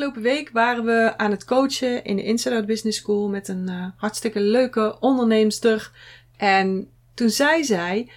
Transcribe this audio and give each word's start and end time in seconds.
Afgelopen 0.00 0.30
week 0.30 0.50
waren 0.52 0.84
we 0.84 1.14
aan 1.16 1.30
het 1.30 1.44
coachen 1.44 2.04
in 2.04 2.16
de 2.16 2.22
Inside 2.22 2.54
Out 2.54 2.66
Business 2.66 2.98
School 2.98 3.28
met 3.28 3.48
een 3.48 3.66
uh, 3.70 3.86
hartstikke 3.96 4.40
leuke 4.40 4.96
onderneemster. 5.00 5.90
En 6.36 6.88
toen 7.14 7.30
zei 7.30 7.64
zij: 7.64 8.10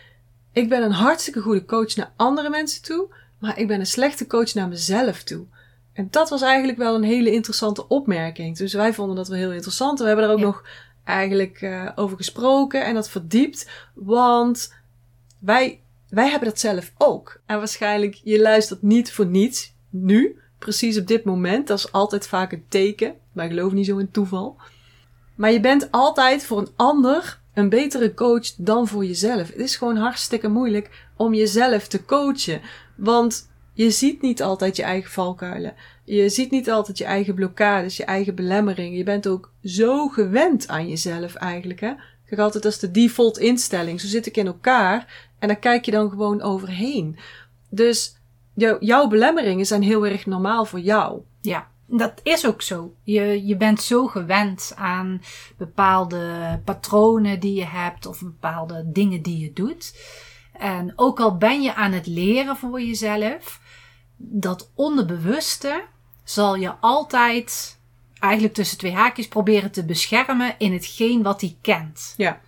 Ik 0.52 0.70
ben 0.70 0.84
een 0.84 0.91
hartstikke 0.91 1.40
goede 1.40 1.66
coach 1.66 1.96
naar 1.96 2.14
andere 2.16 2.50
mensen 2.50 2.84
toe, 2.84 3.14
maar 3.40 3.60
ik 3.60 3.68
ben 3.68 3.80
een 3.80 3.86
slechte 3.86 4.27
coach 4.27 4.54
naar 4.54 4.68
mezelf 4.68 5.24
toe. 5.24 5.46
En 5.94 6.08
dat 6.12 6.30
was 6.30 6.41
eigenlijk 6.41 6.77
wel 6.77 6.96
een 6.96 7.04
hele 7.04 7.32
interessante 7.32 7.88
opmerking. 7.88 8.57
Dus 8.57 8.74
wij 8.74 8.94
vonden 8.94 9.16
dat 9.16 9.27
wel 9.27 9.38
heel 9.38 9.54
interessant. 9.54 10.00
We 10.00 10.05
hebben 10.05 10.26
er 10.26 10.32
ook 10.32 10.40
ja. 10.40 10.46
nog 10.46 10.63
eigenlijk 11.04 11.62
uh, 11.62 11.90
over 11.96 12.18
gesproken 12.18 12.85
en 12.85 12.94
dat 12.94 13.10
verdiept. 13.10 13.70
Want 13.94 14.74
wij, 15.40 15.82
wij 16.10 16.29
hebben 16.29 16.50
dat 16.50 16.60
zelf 16.60 16.91
ook. 16.98 17.41
En 17.46 17.57
waarschijnlijk, 17.57 18.22
je 18.24 18.41
luistert 18.41 18.82
niet 18.82 19.12
voor 19.12 19.26
niets 19.26 19.74
nu 19.90 20.41
precies 20.64 20.98
op 20.98 21.08
dit 21.08 21.24
moment. 21.24 21.68
Dat 21.68 21.78
is 21.78 21.92
altijd 21.92 22.28
vaak 22.28 22.52
een 22.52 22.66
teken. 22.70 23.14
Wij 23.32 23.48
geloven 23.48 23.76
niet 23.76 23.86
zo 23.86 23.98
in 23.98 24.12
toeval. 24.12 24.58
Maar 25.36 25.52
je 25.52 25.60
bent 25.60 25.92
altijd 25.92 26.46
voor 26.46 26.58
een 26.58 26.72
ander 26.76 27.42
een 27.54 27.70
betere 27.70 28.14
coach 28.14 28.56
dan 28.58 28.88
voor 28.88 29.06
jezelf. 29.06 29.48
Het 29.48 29.58
is 29.58 29.76
gewoon 29.76 29.96
hartstikke 29.96 30.48
moeilijk 30.48 31.06
om 31.18 31.34
jezelf 31.34 31.88
te 31.88 32.06
coachen. 32.06 32.62
Want 32.96 33.50
je 33.74 33.91
ziet 33.91 34.22
niet 34.22 34.41
altijd 34.41 34.76
je 34.76 34.84
eigen 34.84 35.12
valkuilen. 35.12 35.74
Je 36.06 36.30
ziet 36.30 36.52
niet 36.52 36.72
altijd 36.72 36.98
je 36.98 37.04
eigen 37.04 37.36
blokkades, 37.36 37.98
je 37.98 38.06
eigen 38.06 38.36
belemmeringen. 38.36 38.98
Je 38.98 39.04
bent 39.04 39.28
ook 39.28 39.52
zo 39.64 40.08
gewend 40.08 40.68
aan 40.68 40.88
jezelf 40.88 41.36
eigenlijk. 41.36 41.80
Hè? 41.80 41.94
Kijk 42.26 42.41
altijd 42.41 42.66
als 42.66 42.80
de 42.80 42.91
default 42.91 43.38
instelling. 43.38 44.02
Zo 44.02 44.08
zit 44.08 44.26
ik 44.26 44.38
in 44.38 44.48
elkaar. 44.48 45.32
En 45.40 45.48
daar 45.48 45.60
kijk 45.60 45.86
je 45.86 45.91
dan 45.91 46.10
gewoon 46.10 46.41
overheen. 46.41 47.18
Dus 47.70 48.16
jou, 48.54 48.85
jouw 48.85 49.07
belemmeringen 49.07 49.65
zijn 49.65 49.82
heel 49.82 50.05
erg 50.05 50.26
normaal 50.26 50.65
voor 50.65 50.79
jou. 50.79 51.21
Ja, 51.41 51.68
dat 51.87 52.20
is 52.23 52.46
ook 52.46 52.62
zo. 52.62 52.95
Je, 53.04 53.45
je 53.45 53.57
bent 53.57 53.82
zo 53.82 54.07
gewend 54.07 54.73
aan 54.76 55.21
bepaalde 55.57 56.62
patronen 56.65 57.40
die 57.40 57.55
je 57.55 57.65
hebt 57.65 58.05
of 58.05 58.20
bepaalde 58.20 58.84
dingen 58.85 59.21
die 59.21 59.40
je 59.40 59.54
doet. 59.54 59.98
En 60.54 60.93
ook 60.95 61.20
al 61.20 61.37
ben 61.37 61.62
je 61.62 61.76
aan 61.76 61.91
het 61.91 62.07
leren 62.07 62.57
voor 62.57 62.82
jezelf, 62.82 63.62
dat 64.18 64.72
onderbewuste 64.75 65.84
zal 66.23 66.56
je 66.56 66.73
altijd 66.79 67.79
eigenlijk 68.19 68.53
tussen 68.53 68.78
twee 68.78 68.94
haakjes 68.94 69.28
proberen 69.28 69.72
te 69.72 69.85
beschermen 69.85 70.56
in 70.57 70.73
hetgeen 70.73 71.23
wat 71.23 71.41
hij 71.41 71.57
kent. 71.62 72.13
Ja. 72.17 72.41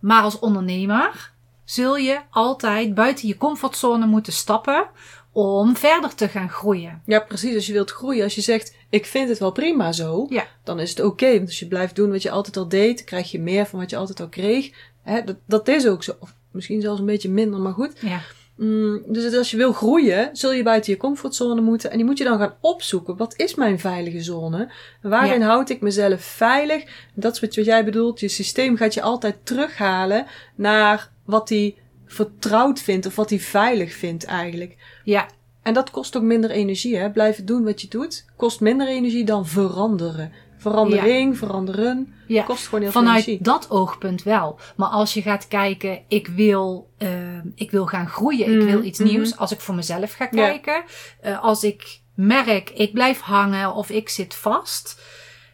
Maar 0.00 0.22
als 0.22 0.38
ondernemer 0.38 1.32
zul 1.66 1.96
je 1.96 2.20
altijd 2.30 2.94
buiten 2.94 3.28
je 3.28 3.36
comfortzone 3.36 4.06
moeten 4.06 4.32
stappen 4.32 4.88
om 5.32 5.76
verder 5.76 6.14
te 6.14 6.28
gaan 6.28 6.50
groeien. 6.50 7.02
Ja, 7.06 7.20
precies. 7.20 7.54
Als 7.54 7.66
je 7.66 7.72
wilt 7.72 7.90
groeien, 7.90 8.24
als 8.24 8.34
je 8.34 8.40
zegt, 8.40 8.74
ik 8.90 9.06
vind 9.06 9.28
het 9.28 9.38
wel 9.38 9.52
prima 9.52 9.92
zo, 9.92 10.26
ja. 10.28 10.46
dan 10.64 10.80
is 10.80 10.90
het 10.90 11.00
oké. 11.00 11.08
Okay, 11.08 11.36
want 11.36 11.46
als 11.46 11.58
je 11.58 11.66
blijft 11.66 11.96
doen 11.96 12.10
wat 12.10 12.22
je 12.22 12.30
altijd 12.30 12.56
al 12.56 12.68
deed, 12.68 13.04
krijg 13.04 13.30
je 13.30 13.40
meer 13.40 13.66
van 13.66 13.78
wat 13.78 13.90
je 13.90 13.96
altijd 13.96 14.20
al 14.20 14.28
kreeg. 14.28 14.70
Hè, 15.02 15.24
dat, 15.24 15.36
dat 15.46 15.68
is 15.68 15.86
ook 15.86 16.02
zo. 16.02 16.16
Of 16.20 16.34
misschien 16.50 16.80
zelfs 16.80 17.00
een 17.00 17.06
beetje 17.06 17.28
minder, 17.28 17.60
maar 17.60 17.72
goed. 17.72 17.92
Ja. 18.00 18.20
Mm, 18.56 19.02
dus 19.06 19.34
als 19.34 19.50
je 19.50 19.56
wil 19.56 19.72
groeien, 19.72 20.28
zul 20.32 20.52
je 20.52 20.62
buiten 20.62 20.92
je 20.92 20.98
comfortzone 20.98 21.60
moeten. 21.60 21.90
En 21.90 21.96
die 21.96 22.06
moet 22.06 22.18
je 22.18 22.24
dan 22.24 22.38
gaan 22.38 22.54
opzoeken. 22.60 23.16
Wat 23.16 23.34
is 23.36 23.54
mijn 23.54 23.78
veilige 23.78 24.22
zone? 24.22 24.72
Waarin 25.02 25.40
ja. 25.40 25.46
houd 25.46 25.70
ik 25.70 25.80
mezelf 25.80 26.20
veilig? 26.20 26.84
Dat 27.14 27.34
is 27.34 27.40
wat 27.40 27.54
jij 27.54 27.84
bedoelt. 27.84 28.20
Je 28.20 28.28
systeem 28.28 28.76
gaat 28.76 28.94
je 28.94 29.02
altijd 29.02 29.36
terughalen 29.42 30.26
naar 30.54 31.10
wat 31.24 31.48
hij 31.48 31.76
vertrouwd 32.06 32.80
vindt 32.80 33.06
of 33.06 33.16
wat 33.16 33.30
hij 33.30 33.40
veilig 33.40 33.92
vindt 33.92 34.24
eigenlijk. 34.24 34.76
Ja. 35.04 35.26
En 35.62 35.74
dat 35.74 35.90
kost 35.90 36.16
ook 36.16 36.22
minder 36.22 36.50
energie, 36.50 36.96
hè? 36.96 37.10
Blijven 37.10 37.46
doen 37.46 37.64
wat 37.64 37.80
je 37.80 37.88
doet 37.88 38.24
kost 38.36 38.60
minder 38.60 38.88
energie 38.88 39.24
dan 39.24 39.46
veranderen. 39.46 40.32
Verandering, 40.70 41.32
ja. 41.32 41.38
veranderen, 41.38 42.14
ja. 42.26 42.42
kost 42.42 42.64
gewoon 42.64 42.80
heel 42.80 42.90
Vanuit 42.90 43.24
veel 43.24 43.32
energie. 43.32 43.52
dat 43.52 43.70
oogpunt 43.70 44.22
wel. 44.22 44.58
Maar 44.76 44.88
als 44.88 45.14
je 45.14 45.22
gaat 45.22 45.48
kijken, 45.48 46.00
ik 46.08 46.26
wil, 46.26 46.90
uh, 46.98 47.08
ik 47.54 47.70
wil 47.70 47.86
gaan 47.86 48.08
groeien, 48.08 48.50
mm. 48.50 48.60
ik 48.60 48.66
wil 48.68 48.82
iets 48.82 48.98
mm. 48.98 49.06
nieuws. 49.06 49.36
Als 49.36 49.52
ik 49.52 49.60
voor 49.60 49.74
mezelf 49.74 50.12
ga 50.12 50.26
kijken, 50.26 50.84
ja. 51.22 51.30
uh, 51.30 51.42
als 51.42 51.64
ik 51.64 52.00
merk, 52.14 52.70
ik 52.70 52.92
blijf 52.92 53.20
hangen 53.20 53.74
of 53.74 53.90
ik 53.90 54.08
zit 54.08 54.34
vast 54.34 55.00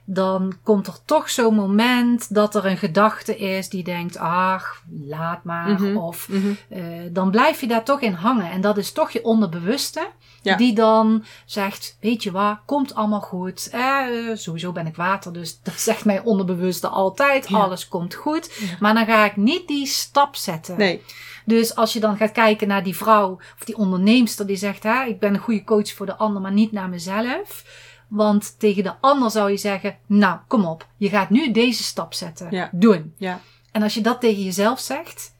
dan 0.04 0.54
komt 0.62 0.86
er 0.86 0.96
toch 1.04 1.30
zo'n 1.30 1.54
moment 1.54 2.34
dat 2.34 2.54
er 2.54 2.66
een 2.66 2.76
gedachte 2.76 3.36
is 3.36 3.68
die 3.68 3.84
denkt, 3.84 4.16
ach, 4.16 4.82
laat 5.06 5.44
maar. 5.44 5.68
Mhm. 5.68 5.82
Mm 5.82 5.88
-hmm. 5.88 5.96
Of 5.96 6.28
mm 6.28 6.40
-hmm. 6.40 6.78
uh, 6.78 7.08
dan 7.10 7.30
blijf 7.30 7.60
je 7.60 7.66
daar 7.66 7.84
toch 7.84 8.00
in 8.00 8.12
hangen. 8.12 8.50
En 8.50 8.60
dat 8.60 8.76
is 8.76 8.92
toch 8.92 9.10
je 9.10 9.24
onderbewuste. 9.24 10.08
Ja. 10.42 10.56
Die 10.56 10.74
dan 10.74 11.24
zegt, 11.44 11.96
weet 12.00 12.22
je 12.22 12.30
wat, 12.30 12.58
komt 12.66 12.94
allemaal 12.94 13.20
goed. 13.20 13.68
Eh, 13.72 14.06
sowieso 14.34 14.72
ben 14.72 14.86
ik 14.86 14.96
water, 14.96 15.32
dus 15.32 15.58
dat 15.62 15.80
zegt 15.80 16.04
mijn 16.04 16.22
onderbewuste 16.22 16.88
altijd. 16.88 17.48
Ja. 17.48 17.58
Alles 17.58 17.88
komt 17.88 18.14
goed. 18.14 18.54
Ja. 18.54 18.66
Maar 18.80 18.94
dan 18.94 19.06
ga 19.06 19.24
ik 19.24 19.36
niet 19.36 19.68
die 19.68 19.86
stap 19.86 20.36
zetten. 20.36 20.78
Nee. 20.78 21.02
Dus 21.44 21.74
als 21.74 21.92
je 21.92 22.00
dan 22.00 22.16
gaat 22.16 22.32
kijken 22.32 22.68
naar 22.68 22.82
die 22.82 22.96
vrouw 22.96 23.32
of 23.32 23.64
die 23.64 23.76
onderneemster 23.76 24.46
die 24.46 24.56
zegt, 24.56 24.82
hè, 24.82 25.04
ik 25.04 25.20
ben 25.20 25.34
een 25.34 25.40
goede 25.40 25.64
coach 25.64 25.92
voor 25.92 26.06
de 26.06 26.16
ander, 26.16 26.42
maar 26.42 26.52
niet 26.52 26.72
naar 26.72 26.88
mezelf. 26.88 27.64
Want 28.12 28.58
tegen 28.58 28.82
de 28.82 28.94
ander 29.00 29.30
zou 29.30 29.50
je 29.50 29.56
zeggen, 29.56 29.98
nou, 30.06 30.38
kom 30.46 30.64
op, 30.64 30.86
je 30.96 31.08
gaat 31.08 31.30
nu 31.30 31.52
deze 31.52 31.82
stap 31.82 32.14
zetten. 32.14 32.46
Ja. 32.50 32.68
Doen. 32.72 33.14
Ja. 33.16 33.40
En 33.70 33.82
als 33.82 33.94
je 33.94 34.00
dat 34.00 34.20
tegen 34.20 34.42
jezelf 34.42 34.80
zegt, 34.80 35.34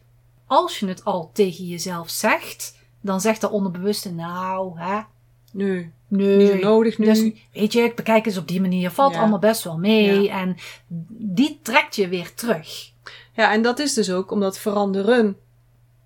als 0.46 0.78
je 0.78 0.86
het 0.86 1.04
al 1.04 1.30
tegen 1.32 1.64
jezelf 1.64 2.10
zegt, 2.10 2.78
dan 3.00 3.20
zegt 3.20 3.40
de 3.40 3.50
onderbewuste, 3.50 4.12
nou, 4.12 4.78
hè. 4.78 5.00
Nee. 5.52 5.90
Nee. 6.08 6.36
Niet 6.36 6.48
zo 6.48 6.68
nodig 6.68 6.98
nu. 6.98 7.04
Dus, 7.04 7.30
weet 7.52 7.72
je, 7.72 7.80
ik 7.80 7.96
bekijk 7.96 8.26
eens 8.26 8.38
op 8.38 8.48
die 8.48 8.60
manier, 8.60 8.90
valt 8.90 9.12
Ja. 9.14 9.20
allemaal 9.20 9.38
best 9.38 9.64
wel 9.64 9.78
mee. 9.78 10.22
Ja. 10.22 10.40
En 10.40 10.56
die 11.08 11.58
trekt 11.62 11.96
je 11.96 12.08
weer 12.08 12.34
terug. 12.34 12.90
Ja, 13.32 13.52
en 13.52 13.62
dat 13.62 13.78
is 13.78 13.94
dus 13.94 14.10
ook 14.10 14.30
omdat 14.30 14.58
veranderen 14.58 15.36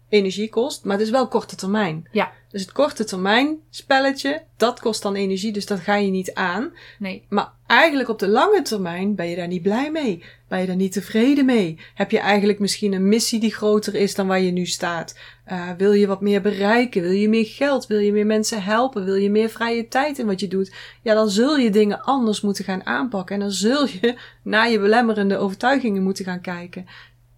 energie 0.09 0.49
kost, 0.49 0.85
maar 0.85 0.97
het 0.97 1.07
is 1.07 1.11
wel 1.13 1.29
korte 1.29 1.57
termijn. 1.57 2.09
Ja. 2.13 2.33
Dus 2.57 2.65
het 2.65 2.75
korte 2.75 3.05
termijn 3.05 3.59
spelletje, 3.71 4.43
dat 4.57 4.81
kost 4.81 5.03
dan 5.03 5.15
energie, 5.15 5.53
dus 5.53 5.67
dat 5.67 5.81
ga 5.81 5.95
je 5.95 6.11
niet 6.11 6.35
aan. 6.35 6.73
Nee. 6.99 7.27
Maar 7.29 7.53
eigenlijk 7.67 8.09
op 8.09 8.19
de 8.19 8.29
lange 8.29 8.63
termijn 8.63 9.15
ben 9.15 9.29
je 9.29 9.37
daar 9.37 9.47
niet 9.47 9.63
blij 9.63 9.91
mee. 9.91 10.25
Ben 10.49 10.61
je 10.61 10.67
daar 10.67 10.77
niet 10.77 10.93
tevreden 10.93 11.45
mee? 11.45 11.79
Heb 11.95 12.11
je 12.11 12.19
eigenlijk 12.19 12.59
misschien 12.59 12.93
een 12.93 13.09
missie 13.09 13.41
die 13.41 13.55
groter 13.55 13.95
is 13.95 14.15
dan 14.15 14.27
waar 14.27 14.41
je 14.41 14.51
nu 14.51 14.67
staat? 14.67 15.19
Uh, 15.53 15.71
wil 15.79 15.93
je 15.93 16.07
wat 16.07 16.21
meer 16.21 16.41
bereiken? 16.41 17.03
Wil 17.03 17.11
je 17.11 17.29
meer 17.29 17.47
geld? 17.47 17.87
Wil 17.87 17.99
je 17.99 18.13
meer 18.13 18.27
mensen 18.27 18.63
helpen? 18.63 19.05
Wil 19.05 19.15
je 19.15 19.31
meer 19.31 19.49
vrije 19.49 19.89
tijd 19.89 20.19
in 20.19 20.27
wat 20.27 20.41
je 20.41 20.49
doet? 20.49 20.73
Ja, 21.03 21.15
dan 21.15 21.31
zul 21.31 21.57
je 21.57 21.71
dingen 21.71 22.03
anders 22.03 22.41
moeten 22.41 22.65
gaan 22.65 22.87
aanpakken. 22.87 23.35
En 23.35 23.41
dan 23.41 23.51
zul 23.51 23.87
je 23.87 24.19
naar 24.43 24.71
je 24.71 24.81
belemmerende 24.81 25.37
overtuigingen 25.37 26.03
moeten 26.03 26.25
gaan 26.25 26.41
kijken. 26.41 26.87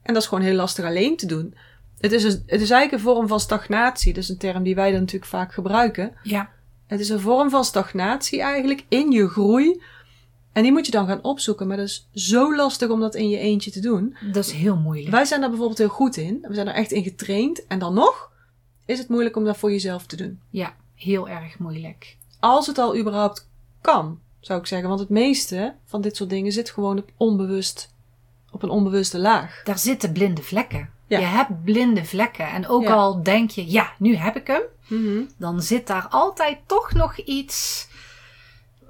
En 0.03 0.15
dat 0.15 0.23
is 0.23 0.29
gewoon 0.29 0.45
heel 0.45 0.55
lastig 0.55 0.85
alleen 0.85 1.17
te 1.17 1.27
doen. 1.27 1.55
Het 1.99 2.13
is, 2.13 2.25
een, 2.25 2.43
het 2.47 2.61
is 2.61 2.71
eigenlijk 2.71 2.93
een 2.93 3.13
vorm 3.13 3.29
van 3.29 3.41
stagnatie. 3.41 4.13
Dat 4.15 4.23
is 4.23 4.29
een 4.29 4.39
term 4.39 4.63
die 4.63 4.75
wij 4.75 4.91
dan 4.91 5.01
natuurlijk 5.01 5.31
vaak 5.31 5.53
gebruiken. 5.53 6.13
Ja. 6.23 6.51
Het 6.87 7.01
is 7.01 7.09
een 7.09 7.21
vorm 7.21 7.51
van 7.51 7.65
stagnatie 7.65 8.43
eigenlijk 8.43 8.85
in 8.89 9.11
je 9.11 9.29
groei. 9.29 9.83
En 10.53 10.63
die 10.63 10.73
moet 10.73 10.87
je 10.87 10.93
dan 10.93 11.07
gaan 11.07 11.25
opzoeken. 11.25 11.67
Maar 11.67 11.77
dat 11.77 11.87
is 11.87 12.09
zo 12.13 12.57
lastig 12.57 12.89
om 12.89 13.01
dat 13.01 13.15
in 13.15 13.29
je 13.29 13.39
eentje 13.39 13.71
te 13.71 13.81
doen. 13.81 14.17
Dat 14.33 14.45
is 14.45 14.53
heel 14.53 14.77
moeilijk. 14.77 15.11
Wij 15.11 15.25
zijn 15.25 15.41
daar 15.41 15.49
bijvoorbeeld 15.49 15.79
heel 15.79 15.89
goed 15.89 16.17
in. 16.17 16.39
We 16.49 16.55
zijn 16.55 16.69
er 16.69 16.75
echt 16.75 16.93
in 16.93 17.03
getraind. 17.03 17.67
En 17.67 17.79
dan 17.79 17.95
nog 17.95 18.31
is 18.85 18.99
het 18.99 19.09
moeilijk 19.09 19.37
om 19.37 19.45
dat 19.45 19.57
voor 19.57 19.71
jezelf 19.71 20.07
te 20.07 20.17
doen. 20.17 20.41
Ja, 20.51 20.75
heel 20.95 21.29
erg 21.29 21.59
moeilijk. 21.59 22.17
Als 22.41 22.67
het 22.67 22.79
al 22.79 22.99
überhaupt 22.99 23.49
kan, 23.81 24.21
zou 24.41 24.61
ik 24.61 24.67
zeggen. 24.67 24.89
Want 24.89 25.01
het 25.01 25.09
meeste 25.09 25.75
van 25.85 26.01
dit 26.01 26.17
soort 26.17 26.31
dingen 26.31 26.53
zit 26.53 26.71
gewoon 26.71 26.99
op 26.99 27.11
onbewust, 27.17 27.95
op 28.51 28.63
een 28.63 28.71
onbewuste 28.71 29.19
laag. 29.19 29.61
Daar 29.65 29.79
zitten 29.79 30.13
blinde 30.13 30.43
vlekken. 30.43 30.91
Ja. 31.09 31.19
Je 31.19 31.25
hebt 31.25 31.65
blinde 31.65 32.05
vlekken. 32.05 32.49
En 32.49 32.69
ook 32.69 32.83
Ja. 32.83 32.95
al 32.95 33.23
denk 33.23 33.51
je, 33.51 33.71
ja, 33.71 33.93
nu 33.99 34.17
heb 34.17 34.37
ik 34.37 34.47
hem. 34.47 34.63
Mhm. 34.87 35.23
Dan 35.37 35.63
zit 35.63 35.87
daar 35.87 36.07
altijd 36.11 36.59
toch 36.67 36.93
nog 36.93 37.19
iets 37.19 37.89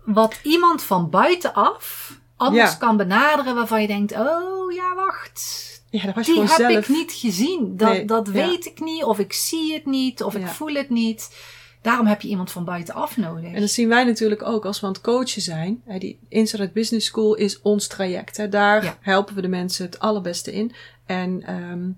wat 0.05 0.39
iemand 0.43 0.83
van 0.83 1.11
buitenaf 1.11 2.13
anders 2.37 2.71
Ja. 2.73 2.77
kan 2.77 2.97
benaderen 2.97 3.55
waarvan 3.55 3.81
je 3.81 3.87
denkt, 3.87 4.13
oh 4.13 4.73
ja, 4.73 4.95
wacht. 4.95 5.67
Ja, 5.91 6.05
dat 6.05 6.15
was 6.15 6.27
Die 6.27 6.39
heb 6.41 6.49
zelf. 6.49 6.73
ik 6.73 6.89
niet 6.89 7.13
gezien. 7.13 7.77
Dat, 7.77 7.89
Nee, 7.89 8.05
dat 8.05 8.29
weet 8.29 8.67
ik 8.67 8.81
niet, 8.81 9.05
of 9.05 9.19
ik 9.19 9.33
zie 9.33 9.73
het 9.75 9.87
niet, 9.87 10.23
of 10.23 10.35
ik 10.35 10.47
voel 10.47 10.75
het 10.75 10.91
niet. 10.91 11.37
Daarom 11.83 12.07
heb 12.07 12.21
je 12.21 12.29
iemand 12.29 12.51
van 12.51 12.65
buitenaf 12.65 13.17
nodig. 13.17 13.53
En 13.53 13.61
dat 13.61 13.71
zien 13.71 13.89
wij 13.89 14.05
natuurlijk 14.05 14.43
ook 14.43 14.65
als 14.65 14.81
we 14.81 14.87
aan 14.87 14.93
het 14.93 15.01
coachen 15.01 15.43
zijn. 15.43 15.83
Die 15.99 16.19
Inside 16.29 16.71
Business 16.75 17.07
School 17.07 17.35
is 17.35 17.61
ons 17.63 17.87
traject. 17.87 18.51
Daar 18.51 18.97
helpen 19.01 19.35
we 19.35 19.41
de 19.41 19.49
mensen 19.49 19.85
het 19.85 19.99
allerbeste 19.99 20.53
in. 20.53 20.73
En 21.07 21.43
ehm, 21.43 21.89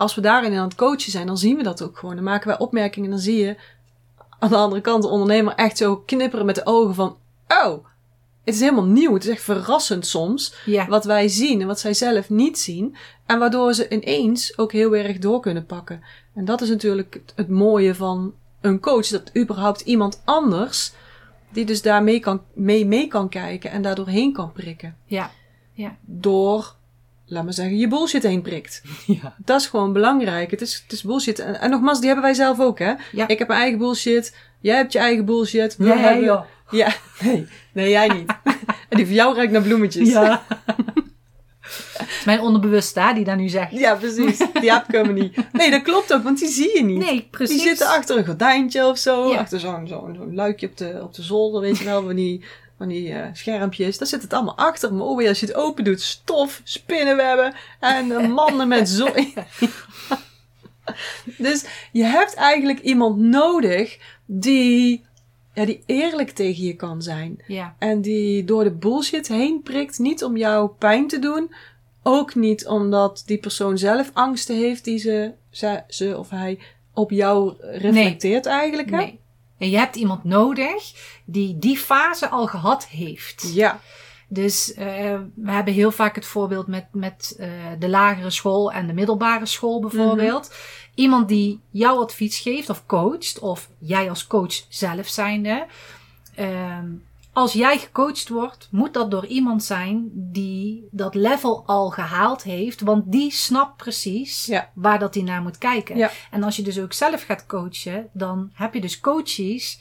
als 0.00 0.14
we 0.14 0.20
daarin 0.20 0.54
aan 0.54 0.64
het 0.64 0.74
coachen 0.74 1.10
zijn, 1.10 1.26
dan 1.26 1.38
zien 1.38 1.56
we 1.56 1.62
dat 1.62 1.82
ook 1.82 1.98
gewoon. 1.98 2.14
Dan 2.14 2.24
maken 2.24 2.48
wij 2.48 2.58
opmerkingen 2.58 3.08
en 3.08 3.14
dan 3.14 3.24
zie 3.24 3.36
je 3.36 3.56
aan 4.38 4.48
de 4.48 4.56
andere 4.56 4.80
kant 4.80 5.02
de 5.02 5.08
ondernemer 5.08 5.54
echt 5.54 5.76
zo 5.76 5.96
knipperen 5.96 6.46
met 6.46 6.54
de 6.54 6.66
ogen 6.66 6.94
van... 6.94 7.16
Oh, 7.48 7.84
het 8.44 8.54
is 8.54 8.60
helemaal 8.60 8.84
nieuw. 8.84 9.14
Het 9.14 9.24
is 9.24 9.30
echt 9.30 9.42
verrassend 9.42 10.06
soms 10.06 10.54
ja. 10.64 10.86
wat 10.86 11.04
wij 11.04 11.28
zien 11.28 11.60
en 11.60 11.66
wat 11.66 11.80
zij 11.80 11.94
zelf 11.94 12.30
niet 12.30 12.58
zien. 12.58 12.96
En 13.26 13.38
waardoor 13.38 13.74
ze 13.74 13.88
ineens 13.88 14.58
ook 14.58 14.72
heel 14.72 14.96
erg 14.96 15.18
door 15.18 15.40
kunnen 15.40 15.66
pakken. 15.66 16.02
En 16.34 16.44
dat 16.44 16.60
is 16.60 16.68
natuurlijk 16.68 17.20
het, 17.34 17.48
mooie 17.48 17.94
van 17.94 18.34
een 18.60 18.80
coach. 18.80 19.06
Dat 19.06 19.36
überhaupt 19.36 19.80
iemand 19.80 20.22
anders, 20.24 20.92
die 21.52 21.64
dus 21.64 21.82
daar 21.82 22.02
mee 22.02 22.20
kan, 22.20 22.42
mee, 22.54 22.86
mee 22.86 23.06
kan 23.06 23.28
kijken 23.28 23.70
en 23.70 23.82
daardoor 23.82 24.08
heen 24.08 24.32
kan 24.32 24.52
prikken. 24.52 24.96
ja. 25.72 25.96
Door, 26.00 26.74
laat 27.30 27.44
maar 27.44 27.52
zeggen, 27.52 27.76
je 27.78 27.88
bullshit 27.88 28.22
heen 28.22 28.42
prikt. 28.42 28.82
Ja. 29.06 29.34
Dat 29.44 29.60
is 29.60 29.66
gewoon 29.66 29.92
belangrijk. 29.92 30.50
Het 30.50 30.60
is, 30.60 30.80
het 30.82 30.92
is 30.92 31.02
bullshit. 31.02 31.38
En, 31.38 31.60
en 31.60 31.70
nogmaals, 31.70 31.98
die 31.98 32.06
hebben 32.06 32.24
wij 32.24 32.34
zelf 32.34 32.60
ook, 32.60 32.78
hè? 32.78 32.92
Ja. 33.12 33.28
Ik 33.28 33.38
heb 33.38 33.48
mijn 33.48 33.60
eigen 33.60 33.78
bullshit. 33.78 34.36
Jij 34.60 34.76
hebt 34.76 34.92
je 34.92 34.98
eigen 34.98 35.24
bullshit. 35.24 35.76
We 35.76 35.84
Nee, 35.84 35.96
hebben- 35.98 36.24
joh. 36.24 36.42
Ja, 36.70 36.92
nee. 37.24 37.46
Nee, 37.72 37.90
jij 37.90 38.08
niet. 38.08 38.30
en 38.88 38.96
die 38.98 39.06
van 39.06 39.14
jou 39.14 39.36
ruikt 39.36 39.52
naar 39.52 39.62
bloemetjes. 39.62 40.08
Ja. 40.08 40.42
Het 41.98 42.08
is 42.08 42.24
mijn 42.24 42.40
onderbewuste 42.40 43.00
hè, 43.00 43.12
die 43.14 43.24
dat 43.24 43.36
nu 43.36 43.48
zegt. 43.48 43.70
Ja, 43.72 43.94
precies. 43.94 44.38
Die 44.38 44.72
heb 44.72 44.84
ik 44.88 44.92
helemaal 44.94 45.12
niet. 45.12 45.36
Nee, 45.52 45.70
dat 45.70 45.82
klopt 45.82 46.12
ook, 46.14 46.22
want 46.22 46.38
die 46.38 46.48
zie 46.48 46.76
je 46.76 46.84
niet. 46.84 46.98
Nee, 46.98 47.28
precies. 47.30 47.56
Die 47.56 47.66
zitten 47.68 47.86
achter 47.88 48.16
een 48.18 48.24
gordijntje 48.26 48.86
of 48.86 48.98
zo. 48.98 49.28
Ja. 49.30 49.38
Achter 49.38 49.60
zo'n 49.60 49.86
zo'n 49.88 50.14
zo'n 50.16 50.34
luikje 50.34 50.66
op 50.66 50.76
de, 50.76 50.98
op 51.02 51.14
de 51.14 51.22
zolder, 51.22 51.60
weet 51.60 51.78
je 51.78 51.84
wel. 51.84 52.02
Van 52.02 52.14
die, 52.14 52.44
van 52.80 52.88
die 52.88 53.12
eh, 53.12 53.28
schermpjes. 53.32 53.98
Daar 53.98 54.08
zit 54.08 54.22
het 54.22 54.32
allemaal 54.32 54.56
achter. 54.56 54.94
Maar 54.94 55.06
oh, 55.06 55.28
als 55.28 55.40
je 55.40 55.46
het 55.46 55.54
open 55.54 55.84
doet, 55.84 56.00
stof, 56.00 56.60
spinnenwebben 56.64 57.54
en 57.80 58.06
mannen 58.32 58.68
met 58.68 58.88
zooi. 58.88 59.34
dus 61.46 61.64
je 61.92 62.04
hebt 62.04 62.34
eigenlijk 62.34 62.78
iemand 62.78 63.16
nodig 63.18 63.98
die, 64.26 65.04
ja, 65.54 65.64
die 65.64 65.82
eerlijk 65.86 66.30
tegen 66.30 66.64
je 66.64 66.74
kan 66.74 67.02
zijn. 67.02 67.42
Ja. 67.46 67.74
En 67.78 68.00
die 68.00 68.44
door 68.44 68.64
de 68.64 68.72
bullshit 68.72 69.28
heen 69.28 69.62
prikt. 69.62 69.98
Niet 69.98 70.24
om 70.24 70.36
jou 70.36 70.70
pijn 70.78 71.08
te 71.08 71.18
doen. 71.18 71.54
Ook 72.02 72.34
niet 72.34 72.66
omdat 72.66 73.22
die 73.26 73.38
persoon 73.38 73.78
zelf 73.78 74.10
angsten 74.12 74.56
heeft 74.56 74.84
die 74.84 74.98
ze, 74.98 75.32
ze, 75.50 75.82
ze 75.88 76.18
of 76.18 76.30
hij 76.30 76.58
op 76.94 77.10
jou 77.10 77.54
reflecteert 77.58 78.46
eigenlijk. 78.46 78.90
Hè? 78.90 78.96
Nee. 78.96 79.20
En 79.60 79.70
je 79.70 79.76
hebt 79.76 79.96
iemand 79.96 80.24
nodig 80.24 80.92
die 81.24 81.58
die 81.58 81.76
fase 81.76 82.28
al 82.28 82.46
gehad 82.46 82.86
heeft. 82.86 83.50
Ja, 83.54 83.80
Dus 84.28 84.74
eh, 84.74 85.18
we 85.34 85.50
hebben 85.50 85.74
heel 85.74 85.90
vaak 85.92 86.14
het 86.14 86.26
voorbeeld 86.26 86.66
met, 86.66 86.86
met 86.92 87.36
eh, 87.38 87.48
de 87.78 87.88
lagere 87.88 88.30
school 88.30 88.72
en 88.72 88.86
de 88.86 88.92
middelbare 88.92 89.46
school 89.46 89.80
bijvoorbeeld. 89.80 90.54
Iemand 90.94 91.28
die 91.28 91.60
jouw 91.70 92.00
advies 92.02 92.38
geeft 92.38 92.70
of 92.70 92.86
coacht, 92.86 93.38
of 93.38 93.68
jij 93.78 94.08
als 94.08 94.26
coach 94.26 94.64
zelf 94.68 95.08
zijnde. 95.08 95.66
Ehm, 96.34 96.86
als 97.32 97.52
jij 97.52 97.78
gecoacht 97.78 98.28
wordt, 98.28 98.68
moet 98.70 98.94
dat 98.94 99.10
door 99.10 99.26
iemand 99.26 99.64
zijn 99.64 100.10
die 100.14 100.88
dat 100.90 101.14
level 101.14 101.62
al 101.66 101.90
gehaald 101.90 102.42
heeft. 102.42 102.80
Want 102.80 103.12
die 103.12 103.30
snapt 103.32 103.76
precies 103.76 104.46
Ja. 104.46 104.70
waar 104.74 104.98
dat 104.98 105.14
hij 105.14 105.22
naar 105.22 105.42
moet 105.42 105.58
kijken. 105.58 105.96
Ja. 105.96 106.10
En 106.30 106.42
als 106.42 106.56
je 106.56 106.62
dus 106.62 106.78
ook 106.80 106.92
zelf 106.92 107.22
gaat 107.22 107.46
coachen, 107.46 108.08
dan 108.12 108.50
heb 108.54 108.74
je 108.74 108.80
dus 108.80 109.00
coaches 109.00 109.80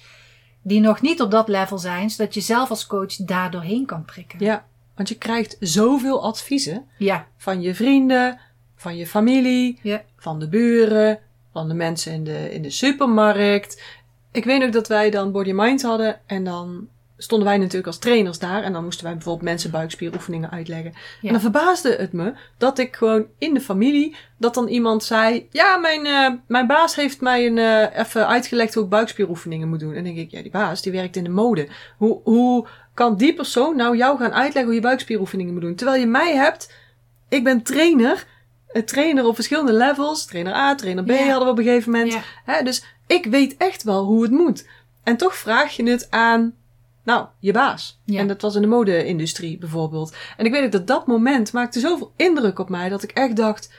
die 0.61 0.79
nog 0.79 1.01
niet 1.01 1.21
op 1.21 1.31
dat 1.31 1.47
level 1.47 1.77
zijn, 1.77 2.09
zodat 2.09 2.33
je 2.33 2.41
zelf 2.41 2.69
als 2.69 2.87
coach 2.87 3.15
daar 3.15 3.51
doorheen 3.51 3.85
kan 3.85 4.05
prikken. 4.05 4.39
ja. 4.39 4.67
Want 4.95 5.11
je 5.11 5.17
krijgt 5.17 5.57
zoveel 5.59 6.23
adviezen 6.23 6.85
Ja, 6.97 7.27
van 7.37 7.61
je 7.61 7.75
vrienden, 7.75 8.39
van 8.75 8.95
je 8.97 9.07
familie, 9.07 9.79
van 10.17 10.39
de 10.39 10.47
buren, 10.49 11.19
van 11.53 11.67
de 11.67 11.73
mensen 11.73 12.13
in 12.13 12.23
de, 12.23 12.53
in 12.53 12.61
de 12.61 12.69
supermarkt. 12.69 13.83
Ik 14.31 14.43
weet 14.45 14.63
ook 14.63 14.71
dat 14.71 14.87
wij 14.87 15.09
dan 15.09 15.31
Body 15.31 15.51
Mind 15.51 15.81
hadden 15.81 16.19
en 16.25 16.43
dan 16.43 16.87
stonden 17.21 17.47
wij 17.47 17.57
natuurlijk 17.57 17.87
als 17.87 17.97
trainers 17.97 18.39
daar 18.39 18.63
en 18.63 18.73
dan 18.73 18.83
moesten 18.83 19.03
wij 19.05 19.13
bijvoorbeeld 19.13 19.45
mensen 19.45 19.71
buikspieroefeningen 19.71 20.51
uitleggen. 20.51 20.93
Ja. 20.93 21.27
En 21.27 21.31
dan 21.31 21.41
verbaasde 21.41 21.95
het 21.95 22.13
me 22.13 22.33
dat 22.57 22.79
ik 22.79 22.95
gewoon 22.95 23.25
in 23.37 23.53
de 23.53 23.61
familie, 23.61 24.15
dat 24.37 24.53
dan 24.53 24.67
iemand 24.67 25.03
zei, 25.03 25.47
ja, 25.51 25.77
mijn, 25.77 26.05
eh, 26.05 26.29
mijn 26.47 26.67
baas 26.67 26.95
heeft 26.95 27.21
mij 27.21 27.45
een, 27.45 27.57
eh, 27.57 27.99
even 27.99 28.27
uitgelegd 28.27 28.73
hoe 28.73 28.83
ik 28.83 28.89
buikspieroefeningen 28.89 29.67
moet 29.69 29.79
doen. 29.79 29.89
En 29.93 30.03
dan 30.03 30.13
denk 30.13 30.17
ik, 30.17 30.31
ja, 30.31 30.41
die 30.41 30.51
baas, 30.51 30.81
die 30.81 30.91
werkt 30.91 31.15
in 31.15 31.23
de 31.23 31.29
mode. 31.29 31.67
Hoe, 31.97 32.19
hoe 32.23 32.67
kan 32.93 33.15
die 33.15 33.33
persoon 33.33 33.75
nou 33.75 33.97
jou 33.97 34.17
gaan 34.17 34.33
uitleggen 34.33 34.65
hoe 34.65 34.73
je 34.73 34.81
buikspieroefeningen 34.81 35.53
moet 35.53 35.61
doen? 35.61 35.75
Terwijl 35.75 35.99
je 35.99 36.07
mij 36.07 36.35
hebt, 36.35 36.73
ik 37.29 37.43
ben 37.43 37.61
trainer, 37.63 38.25
een 38.71 38.85
trainer 38.85 39.25
op 39.25 39.35
verschillende 39.35 39.73
levels, 39.73 40.25
trainer 40.25 40.53
A, 40.53 40.75
trainer 40.75 41.03
B 41.03 41.09
Ja. 41.09 41.15
hadden 41.17 41.43
we 41.45 41.51
op 41.51 41.57
een 41.57 41.63
gegeven 41.63 41.91
moment. 41.91 42.13
ja, 42.13 42.21
Hè, 42.45 42.63
dus 42.63 42.83
ik 43.07 43.25
weet 43.25 43.57
echt 43.57 43.83
wel 43.83 44.03
hoe 44.05 44.21
het 44.21 44.31
moet. 44.31 44.67
En 45.03 45.17
toch 45.17 45.35
vraag 45.35 45.75
je 45.75 45.89
het 45.89 46.07
aan, 46.09 46.53
nou, 47.09 47.25
je 47.39 47.51
baas. 47.51 47.99
Ja. 48.05 48.19
En 48.19 48.27
dat 48.27 48.41
was 48.41 48.55
in 48.55 48.61
de 48.61 48.67
mode-industrie 48.67 49.57
bijvoorbeeld. 49.57 50.15
En 50.37 50.45
ik 50.45 50.51
weet 50.51 50.63
ook 50.65 50.71
dat 50.71 50.87
dat 50.87 51.07
moment 51.07 51.53
maakte 51.53 51.79
zoveel 51.79 52.13
indruk 52.15 52.59
op 52.59 52.69
mij 52.69 52.89
dat 52.89 53.03
ik 53.03 53.11
echt 53.11 53.35
dacht, 53.35 53.73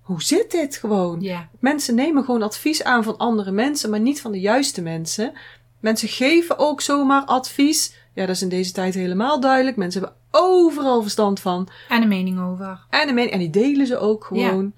hoe 0.00 0.22
zit 0.22 0.50
dit 0.50 0.76
gewoon? 0.76 1.20
ja, 1.20 1.48
Mensen 1.58 1.94
nemen 1.94 2.24
gewoon 2.24 2.42
advies 2.42 2.84
aan 2.84 3.04
van 3.04 3.16
andere 3.16 3.50
mensen, 3.50 3.90
maar 3.90 4.00
niet 4.00 4.20
van 4.20 4.32
de 4.32 4.40
juiste 4.40 4.82
mensen. 4.82 5.32
Mensen 5.80 6.08
geven 6.08 6.58
ook 6.58 6.80
zomaar 6.80 7.24
advies. 7.24 7.94
Ja, 8.14 8.26
dat 8.26 8.34
is 8.34 8.42
in 8.42 8.48
deze 8.48 8.72
tijd 8.72 8.94
helemaal 8.94 9.40
duidelijk. 9.40 9.76
Mensen 9.76 10.00
hebben 10.02 10.18
overal 10.30 11.02
verstand 11.02 11.40
van. 11.40 11.68
en 11.88 12.02
een 12.02 12.08
mening 12.08 12.40
over. 12.40 12.86
En, 12.90 13.18
en 13.30 13.38
die 13.38 13.50
delen 13.50 13.86
ze 13.86 13.98
ook 13.98 14.24
gewoon 14.24 14.74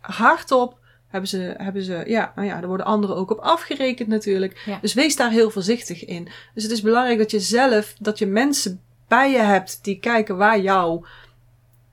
hardop. 0.00 0.78
Hebben 1.08 1.28
ze, 1.30 1.54
hebben 1.56 1.82
ze, 1.82 2.02
ja, 2.06 2.32
nou 2.34 2.48
ja, 2.48 2.60
er 2.60 2.68
worden 2.68 2.86
anderen 2.86 3.16
ook 3.16 3.30
op 3.30 3.38
afgerekend 3.38 4.08
natuurlijk. 4.08 4.62
Ja. 4.66 4.78
Dus 4.80 4.94
wees 4.94 5.16
daar 5.16 5.30
heel 5.30 5.50
voorzichtig 5.50 6.04
in. 6.04 6.28
Dus 6.54 6.62
het 6.62 6.72
is 6.72 6.80
belangrijk 6.80 7.18
dat 7.18 7.30
je 7.30 7.40
zelf, 7.40 7.94
dat 7.98 8.18
je 8.18 8.26
mensen 8.26 8.80
bij 9.08 9.30
je 9.30 9.38
hebt 9.38 9.84
die 9.84 9.98
kijken 9.98 10.36
waar 10.36 10.60
jouw, 10.60 11.04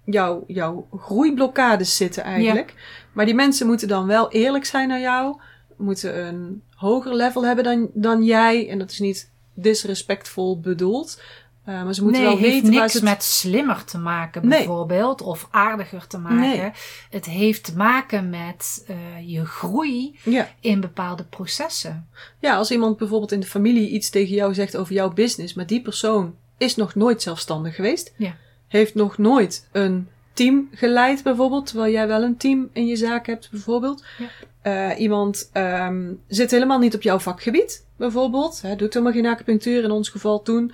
jouw, 0.06 0.44
jouw 0.48 0.88
groeiblokkades 0.98 1.98
zitten 1.98 2.24
eigenlijk. 2.24 2.74
Maar 3.12 3.26
die 3.26 3.36
mensen 3.36 3.68
moeten 3.68 3.88
dan 3.88 4.08
wel 4.08 4.32
eerlijk 4.32 4.66
zijn 4.66 4.88
naar 4.88 5.00
jou. 5.00 5.40
Moeten 5.78 6.26
een 6.28 6.62
hoger 6.76 7.16
level 7.16 7.46
hebben 7.46 7.64
dan, 7.64 7.90
dan 7.94 8.24
jij. 8.24 8.70
En 8.70 8.80
dat 8.80 8.92
is 8.92 9.00
niet 9.00 9.32
disrespectvol 9.54 10.60
bedoeld. 10.60 11.22
Uh, 11.70 11.84
maar 11.84 11.94
ze 11.94 12.04
moeten 12.04 12.22
nee, 12.22 12.30
wel 12.30 12.40
het 12.40 12.48
heeft 12.50 12.62
weten 12.64 12.80
niks 12.80 12.94
het- 12.94 13.04
met 13.04 13.24
slimmer 13.24 13.84
te 13.84 13.98
maken 13.98 14.48
Nee. 14.48 14.58
bijvoorbeeld. 14.58 15.22
Of 15.22 15.48
aardiger 15.52 16.08
te 16.08 16.18
maken. 16.18 16.40
Nee. 16.40 16.72
Het 17.10 17.26
heeft 17.26 17.64
te 17.64 17.76
maken 17.76 18.30
met 18.30 18.84
eh, 18.88 18.96
je 19.26 19.46
groei 19.46 20.20
Ja. 20.24 20.50
in 20.60 20.80
bepaalde 20.82 21.24
processen. 21.24 22.08
Ja, 22.40 22.56
als 22.56 22.72
iemand 22.72 22.98
bijvoorbeeld 22.98 23.32
in 23.32 23.40
de 23.40 23.46
familie 23.46 23.90
iets 23.90 24.10
tegen 24.10 24.36
jou 24.36 24.54
zegt 24.54 24.78
over 24.78 24.94
jouw 24.94 25.14
business, 25.14 25.54
maar 25.54 25.68
die 25.68 25.82
persoon 25.82 26.36
is 26.58 26.76
nog 26.76 26.96
nooit 26.96 27.22
zelfstandig 27.22 27.76
geweest, 27.76 28.14
Ja. 28.18 28.36
heeft 28.68 28.96
nog 28.96 29.18
nooit 29.18 29.68
een 29.72 30.08
team 30.34 30.70
geleid 30.72 31.24
bijvoorbeeld, 31.24 31.66
terwijl 31.66 31.92
jij 31.92 32.08
wel 32.08 32.24
een 32.24 32.38
team 32.38 32.70
in 32.74 32.86
je 32.88 32.96
zaak 32.96 33.26
hebt 33.28 33.50
bijvoorbeeld. 33.52 34.04
Ja. 34.18 34.28
Eh, 34.62 35.00
iemand 35.00 35.50
ehm, 35.54 36.12
zit 36.28 36.52
helemaal 36.52 36.80
niet 36.80 36.96
op 36.96 37.02
jouw 37.02 37.20
vakgebied 37.20 37.86
bijvoorbeeld, 37.98 38.62
hè, 38.62 38.76
doet 38.76 38.94
helemaal 38.94 39.14
geen 39.16 39.26
acupunctuur 39.26 39.84
in 39.84 39.92
ons 39.92 40.10
geval 40.10 40.42
toen, 40.42 40.74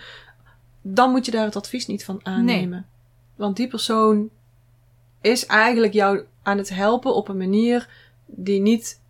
dan 0.93 1.11
moet 1.11 1.25
je 1.25 1.31
daar 1.31 1.45
het 1.45 1.55
advies 1.55 1.87
niet 1.87 2.03
van 2.05 2.19
aannemen. 2.23 2.85
Want 3.35 3.55
die 3.57 3.67
persoon 3.67 4.29
is 5.21 5.45
eigenlijk 5.45 5.93
jou 5.93 6.23
aan 6.43 6.57
het 6.57 6.69
helpen 6.69 7.15
op 7.15 7.27
een 7.27 7.37
manier 7.37 7.89
die 8.25 8.59
niet 8.61 9.01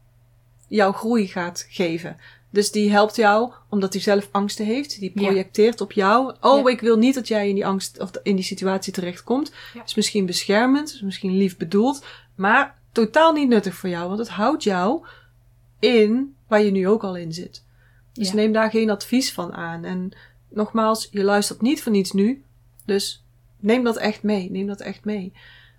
jouw 0.67 0.91
groei 0.91 1.27
gaat 1.27 1.65
geven. 1.69 2.17
Dus 2.49 2.71
die 2.71 2.91
helpt 2.91 3.15
jou 3.15 3.51
omdat 3.69 3.93
hij 3.93 4.01
zelf 4.01 4.29
angsten 4.31 4.65
heeft. 4.65 4.99
Die 4.99 5.11
Ja. 5.13 5.21
projecteert 5.21 5.81
op 5.81 5.91
jou. 5.91 6.33
Oh, 6.41 6.63
Ja. 6.63 6.69
ik 6.71 6.81
wil 6.81 6.97
niet 6.97 7.13
dat 7.15 7.27
jij 7.27 7.49
in 7.49 7.55
die 7.55 7.65
angst 7.65 7.99
of 7.99 8.11
in 8.23 8.35
die 8.35 8.45
situatie 8.45 8.93
terechtkomt. 8.93 9.51
Ja. 9.73 9.83
Is 9.83 9.95
misschien 9.95 10.25
beschermend, 10.25 10.93
is 10.93 11.01
misschien 11.01 11.37
lief 11.37 11.57
bedoeld, 11.57 12.05
maar 12.35 12.77
totaal 12.91 13.33
niet 13.33 13.47
nuttig 13.49 13.73
voor 13.75 13.89
jou, 13.89 14.07
want 14.07 14.19
het 14.19 14.29
houdt 14.29 14.63
jou 14.63 15.05
in 15.79 16.35
waar 16.47 16.61
je 16.61 16.71
nu 16.71 16.87
ook 16.87 17.03
al 17.03 17.15
in 17.17 17.33
zit. 17.33 17.63
Dus 18.13 18.33
neem 18.33 18.51
daar 18.51 18.69
geen 18.69 18.89
advies 18.89 19.33
van 19.33 19.53
aan. 19.53 19.83
En 19.83 20.11
nogmaals, 20.49 21.07
je 21.11 21.23
luistert 21.23 21.61
niet 21.61 21.83
voor 21.83 21.91
niets 21.91 22.11
nu. 22.11 22.43
Dus 22.85 23.23
neem 23.59 23.83
dat 23.83 23.97
echt 23.97 24.23
mee. 24.23 24.51
Neem 24.51 24.67
dat 24.67 24.79
echt 24.81 25.05
mee. 25.05 25.33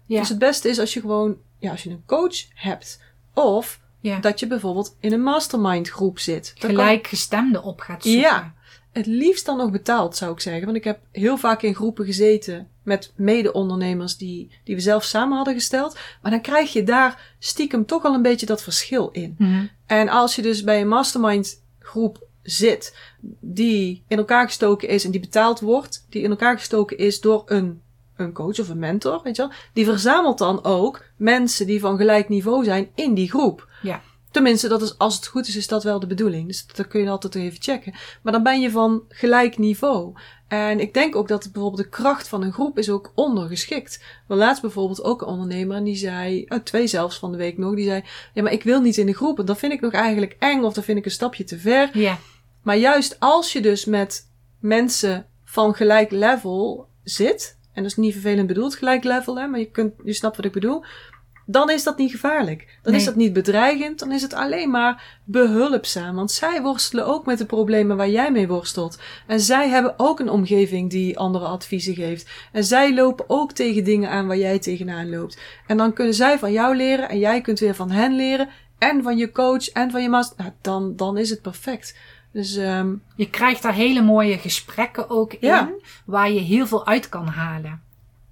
Ja, 0.07 0.19
Dus 0.21 0.29
het 0.29 0.39
beste 0.39 0.69
is 0.69 0.79
als 0.79 0.95
je 0.95 1.01
gewoon, 1.01 1.37
ja, 1.59 1.71
als 1.71 1.83
je 1.83 1.91
een 1.91 2.03
coach 2.07 2.45
hebt. 2.55 3.01
Of 3.35 3.81
ja. 4.01 4.19
dat 4.19 4.41
je 4.41 4.47
bijvoorbeeld 4.47 4.97
in 5.01 5.13
een 5.13 5.23
mastermind 5.23 5.89
groep 5.89 6.19
zit. 6.19 6.55
Kan- 6.59 6.71
gelijkgestemde 6.71 7.63
op 7.63 7.81
gaat 7.81 8.03
zoeken. 8.03 8.21
Ja. 8.21 8.55
het 8.93 9.07
liefst 9.07 9.47
dan 9.47 9.57
nog 9.57 9.71
betaald, 9.71 10.17
zou 10.17 10.33
ik 10.33 10.41
zeggen. 10.41 10.65
Want 10.65 10.77
ik 10.77 10.85
heb 10.85 11.01
heel 11.13 11.37
vaak 11.37 11.63
in 11.63 11.75
groepen 11.75 12.05
gezeten 12.05 12.69
met 12.83 13.13
mede-ondernemers 13.17 14.17
die, 14.17 14.51
die 14.65 14.75
we 14.75 14.81
zelf 14.81 15.05
samen 15.05 15.37
hadden 15.37 15.55
gesteld. 15.55 15.99
Maar 16.23 16.31
dan 16.31 16.41
krijg 16.41 16.73
je 16.73 16.83
daar 16.83 17.35
stiekem 17.39 17.87
toch 17.87 18.05
al 18.05 18.15
een 18.15 18.23
beetje 18.23 18.47
dat 18.47 18.63
verschil 18.63 19.09
in. 19.11 19.35
Mhm. 19.39 19.67
En 19.87 20.09
als 20.09 20.37
je 20.37 20.43
dus 20.43 20.65
bij 20.65 20.81
een 20.81 20.89
mastermind 20.89 21.63
groep 21.79 22.29
zit, 22.43 22.97
die 23.41 24.05
in 24.09 24.19
elkaar 24.19 24.47
gestoken 24.47 24.89
is 24.89 25.05
en 25.05 25.11
die 25.11 25.21
betaald 25.21 25.61
wordt, 25.61 26.07
die 26.09 26.23
in 26.23 26.31
elkaar 26.31 26.57
gestoken 26.59 26.99
is 26.99 27.21
door 27.21 27.43
een, 27.47 27.83
een 28.17 28.33
coach 28.33 28.59
of 28.59 28.69
een 28.69 28.79
mentor, 28.79 29.21
weet 29.23 29.37
je 29.37 29.43
wel, 29.43 29.53
die 29.73 29.85
verzamelt 29.85 30.39
dan 30.39 30.65
ook 30.65 31.05
mensen 31.17 31.67
die 31.67 31.81
van 31.81 31.97
gelijk 31.97 32.29
niveau 32.29 32.65
zijn 32.65 32.91
in 32.95 33.15
die 33.15 33.29
groep. 33.29 33.69
Ja. 33.83 34.03
Tenminste, 34.31 34.69
dat 34.69 34.83
is, 34.83 34.99
als 34.99 35.17
het 35.17 35.27
goed 35.27 35.49
is, 35.49 35.57
is 35.57 35.67
dat 35.67 35.85
wel 35.85 36.01
de 36.01 36.07
bedoeling. 36.07 36.47
Dus 36.47 36.67
dat 36.67 36.89
kun 36.89 37.01
je 37.01 37.09
altijd 37.09 37.35
even 37.35 37.63
checken. 37.63 37.95
Maar 38.23 38.33
dan 38.33 38.43
ben 38.43 38.61
je 38.61 38.71
van 38.71 39.03
gelijk 39.09 39.59
niveau. 39.59 40.15
En 40.49 40.81
ik 40.81 40.95
denk 40.95 41.17
ook 41.17 41.29
dat 41.29 41.49
bijvoorbeeld 41.53 41.83
de 41.83 41.89
kracht 41.89 42.29
van 42.29 42.43
een 42.43 42.53
groep 42.53 42.79
is 42.79 42.91
ook 42.91 43.13
ondergeschikt. 43.15 44.03
We 44.27 44.35
laatst 44.35 44.63
bijvoorbeeld 44.63 45.03
ook 45.03 45.23
een 45.23 45.29
ondernemer 45.29 45.77
en 45.77 45.85
die 45.85 45.97
zei, 45.97 46.47
oh, 46.49 46.59
twee 46.59 46.87
zelfs 46.87 47.19
van 47.19 47.33
de 47.33 47.39
week 47.39 47.59
nog, 47.59 47.75
die 47.75 47.85
zei, 47.85 48.05
ja, 48.35 48.43
maar 48.43 48.53
ik 48.53 48.63
wil 48.63 48.81
niet 48.81 48.97
in 48.97 49.07
de 49.07 49.15
groep. 49.15 49.39
En 49.39 49.45
dat 49.45 49.59
vind 49.59 49.73
ik 49.73 49.81
nog 49.81 49.93
eigenlijk 49.93 50.37
eng 50.39 50.63
of 50.63 50.73
dat 50.73 50.85
vind 50.85 50.99
ik 50.99 51.05
een 51.05 51.11
stapje 51.11 51.45
te 51.45 51.59
ver. 51.59 51.99
Ja. 51.99 52.19
Maar 52.63 52.77
juist 52.77 53.17
als 53.19 53.53
je 53.53 53.61
dus 53.61 53.85
met 53.85 54.29
mensen 54.61 55.27
van 55.45 55.75
gelijk 55.75 56.11
level 56.11 56.89
zit, 57.05 57.59
en 57.73 57.83
dat 57.83 57.91
is 57.91 57.97
niet 57.97 58.13
vervelend 58.13 58.47
bedoeld, 58.47 58.75
gelijk 58.75 59.05
level, 59.05 59.39
hè, 59.39 59.47
maar 59.47 59.61
je, 59.61 59.71
kunt, 59.71 59.95
je 60.05 60.13
snapt 60.13 60.37
wat 60.37 60.45
ik 60.45 60.53
bedoel, 60.53 60.85
dan 61.51 61.71
is 61.71 61.83
dat 61.83 61.99
niet 61.99 62.11
gevaarlijk. 62.11 62.79
Dan 62.83 62.95
is 62.95 63.05
dat 63.05 63.15
niet 63.15 63.33
bedreigend, 63.33 63.99
dan 63.99 64.13
is 64.13 64.23
het 64.23 64.35
alleen 64.35 64.71
maar 64.71 65.19
behulpzaam. 65.25 66.15
Want 66.15 66.31
zij 66.31 66.63
worstelen 66.63 67.07
ook 67.07 67.27
met 67.27 67.39
de 67.39 67.45
problemen 67.47 67.97
waar 67.97 68.09
jij 68.11 68.33
mee 68.33 68.49
worstelt. 68.49 68.99
En 69.27 69.41
zij 69.41 69.69
hebben 69.69 69.95
ook 69.97 70.21
een 70.21 70.31
omgeving 70.31 70.91
die 70.91 71.19
andere 71.19 71.45
adviezen 71.45 71.95
geeft. 71.95 72.31
En 72.53 72.65
zij 72.65 72.95
lopen 72.95 73.25
ook 73.29 73.53
tegen 73.53 73.85
dingen 73.85 74.11
aan 74.11 74.27
waar 74.27 74.37
jij 74.39 74.59
tegenaan 74.59 75.11
loopt. 75.11 75.39
En 75.67 75.77
dan 75.77 75.93
kunnen 75.93 76.15
zij 76.15 76.39
van 76.39 76.53
jou 76.53 76.77
leren 76.77 77.09
en 77.09 77.19
jij 77.19 77.41
kunt 77.41 77.59
weer 77.59 77.75
van 77.75 77.91
hen 77.91 78.17
leren. 78.17 78.49
En 78.79 79.03
van 79.03 79.17
je 79.17 79.33
coach 79.33 79.69
en 79.69 79.91
van 79.91 80.03
je 80.03 80.09
master. 80.09 80.37
Nou, 80.39 80.51
dan, 80.61 80.97
dan 80.97 81.17
is 81.17 81.31
het 81.31 81.43
perfect. 81.43 81.99
Dus 82.33 82.57
ehm 82.57 82.95
Je 83.17 83.31
krijgt 83.31 83.63
daar 83.63 83.75
hele 83.75 84.03
mooie 84.03 84.39
gesprekken 84.39 85.11
ook 85.11 85.37
Ja. 85.41 85.61
in, 85.61 85.83
waar 86.05 86.31
je 86.31 86.41
heel 86.41 86.67
veel 86.67 86.87
uit 86.87 87.09
kan 87.09 87.27
halen. 87.27 87.83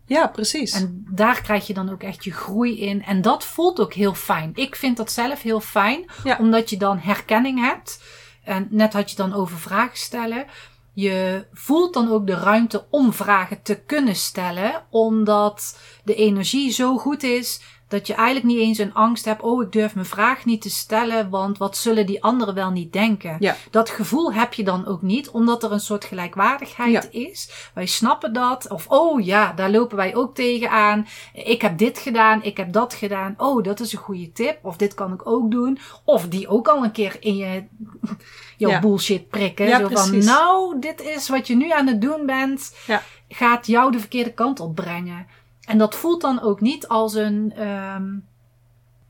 Ja, 0.09 0.27
precies. 0.27 0.73
En 0.73 1.07
daar 1.11 1.41
krijg 1.43 1.67
je 1.67 1.75
dan 1.75 1.91
ook 1.91 2.03
echt 2.03 2.25
je 2.25 2.33
groei 2.33 2.81
in. 2.81 3.05
En 3.05 3.23
dat 3.23 3.45
voelt 3.45 3.81
ook 3.81 3.93
heel 3.93 4.15
fijn. 4.15 4.51
Ik 4.55 4.77
vind 4.77 4.97
dat 4.97 5.13
zelf 5.13 5.43
heel 5.43 5.61
fijn, 5.61 6.11
Ja. 6.25 6.37
omdat 6.41 6.71
je 6.71 6.77
dan 6.77 6.99
herkenning 6.99 7.61
hebt. 7.61 8.03
En 8.45 8.69
net 8.71 8.93
had 8.93 9.11
je 9.11 9.17
dan 9.17 9.33
over 9.35 9.59
vragen 9.59 9.99
stellen. 9.99 10.47
Je 10.93 11.47
voelt 11.53 11.95
dan 11.95 12.11
ook 12.11 12.27
de 12.27 12.35
ruimte 12.35 12.87
om 12.91 13.13
vragen 13.13 13.63
te 13.63 13.81
kunnen 13.87 14.17
stellen, 14.17 14.83
omdat 14.91 15.79
de 16.05 16.15
energie 16.15 16.71
zo 16.73 16.97
goed 16.99 17.23
is 17.23 17.61
dat 17.89 18.07
je 18.07 18.15
eigenlijk 18.15 18.47
niet 18.47 18.59
eens 18.59 18.79
een 18.79 18.95
angst 18.95 19.25
hebt. 19.25 19.43
Oh, 19.43 19.63
ik 19.63 19.73
durf 19.73 19.95
mijn 19.95 20.07
vraag 20.07 20.45
niet 20.45 20.63
te 20.63 20.71
stellen, 20.71 21.31
want 21.31 21.59
wat 21.59 21.77
zullen 21.77 22.07
die 22.07 22.23
anderen 22.23 22.55
wel 22.55 22.71
niet 22.71 22.93
denken? 22.93 23.37
Ja. 23.39 23.57
Dat 23.71 23.91
gevoel 23.91 24.33
heb 24.33 24.53
je 24.55 24.65
dan 24.65 24.87
ook 24.87 25.03
niet, 25.03 25.31
omdat 25.31 25.63
er 25.63 25.73
een 25.73 25.81
soort 25.81 26.05
gelijkwaardigheid 26.05 27.09
is. 27.11 27.71
Wij 27.75 27.87
snappen 27.87 28.33
dat. 28.33 28.71
Of, 28.71 28.87
oh 28.89 29.25
ja, 29.25 29.53
daar 29.53 29.71
lopen 29.71 29.97
wij 29.97 30.15
ook 30.15 30.35
tegenaan. 30.35 31.07
Ik 31.33 31.63
heb 31.63 31.79
dit 31.79 31.99
gedaan, 31.99 32.43
ik 32.43 32.57
heb 32.57 32.73
dat 32.73 32.95
gedaan. 32.95 33.35
Oh, 33.37 33.65
dat 33.65 33.81
is 33.81 33.93
een 33.93 33.99
goede 33.99 34.33
tip. 34.33 34.59
Of 34.63 34.77
dit 34.77 34.95
kan 34.95 35.13
ik 35.13 35.27
ook 35.29 35.51
doen. 35.51 35.79
Of 36.05 36.29
die 36.29 36.49
ook 36.49 36.69
al 36.69 36.85
een 36.85 36.93
keer 36.93 37.17
in 37.21 37.37
je 37.37 37.65
jouw 38.57 38.71
Ja. 38.71 38.81
bullshit 38.81 39.29
prikken. 39.29 39.67
Ja, 39.67 39.79
Zo 39.79 39.89
van, 39.89 40.19
nou, 40.19 40.79
dit 40.79 41.01
is 41.03 41.29
wat 41.29 41.47
je 41.47 41.57
nu 41.57 41.71
aan 41.71 41.87
het 41.87 42.01
doen 42.01 42.27
bent. 42.27 42.75
Ja. 42.87 43.03
Gaat 43.29 43.67
jou 43.67 43.93
de 43.93 43.99
verkeerde 43.99 44.33
kant 44.33 44.61
op 44.61 44.75
brengen. 44.75 45.27
En 45.69 45.79
dat 45.79 45.95
voelt 45.95 46.21
dan 46.21 46.43
ook 46.43 46.61
niet 46.61 46.89
als 46.89 47.15
een 47.15 47.53
ehm, 47.57 48.05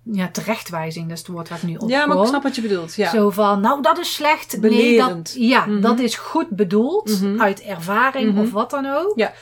ja, 0.02 0.28
terechtwijzing. 0.28 1.08
Dat 1.08 1.16
is 1.18 1.22
het 1.22 1.32
woord 1.32 1.50
ik 1.50 1.62
nu 1.62 1.76
op 1.76 1.88
ja, 1.88 2.06
maar 2.06 2.18
ik 2.20 2.26
snap 2.26 2.42
wat 2.42 2.54
je 2.54 2.62
bedoelt. 2.62 2.94
Ja. 2.94 3.10
Zo 3.10 3.30
van, 3.30 3.60
nou 3.60 3.82
dat 3.82 3.98
is 3.98 4.14
slecht. 4.14 4.52
Nee, 4.52 4.60
Belerend. 4.60 5.26
dat, 5.34 5.42
ja, 5.42 5.66
Mhm. 5.66 5.80
dat 5.80 5.98
is 5.98 6.16
goed 6.16 6.48
bedoeld. 6.48 7.20
Mhm. 7.20 7.40
Uit 7.40 7.60
ervaring 7.62 8.32
Mhm. 8.32 8.40
of 8.40 8.50
wat 8.50 8.70
dan 8.70 8.86
ook. 8.86 9.12
Ja. 9.16 9.32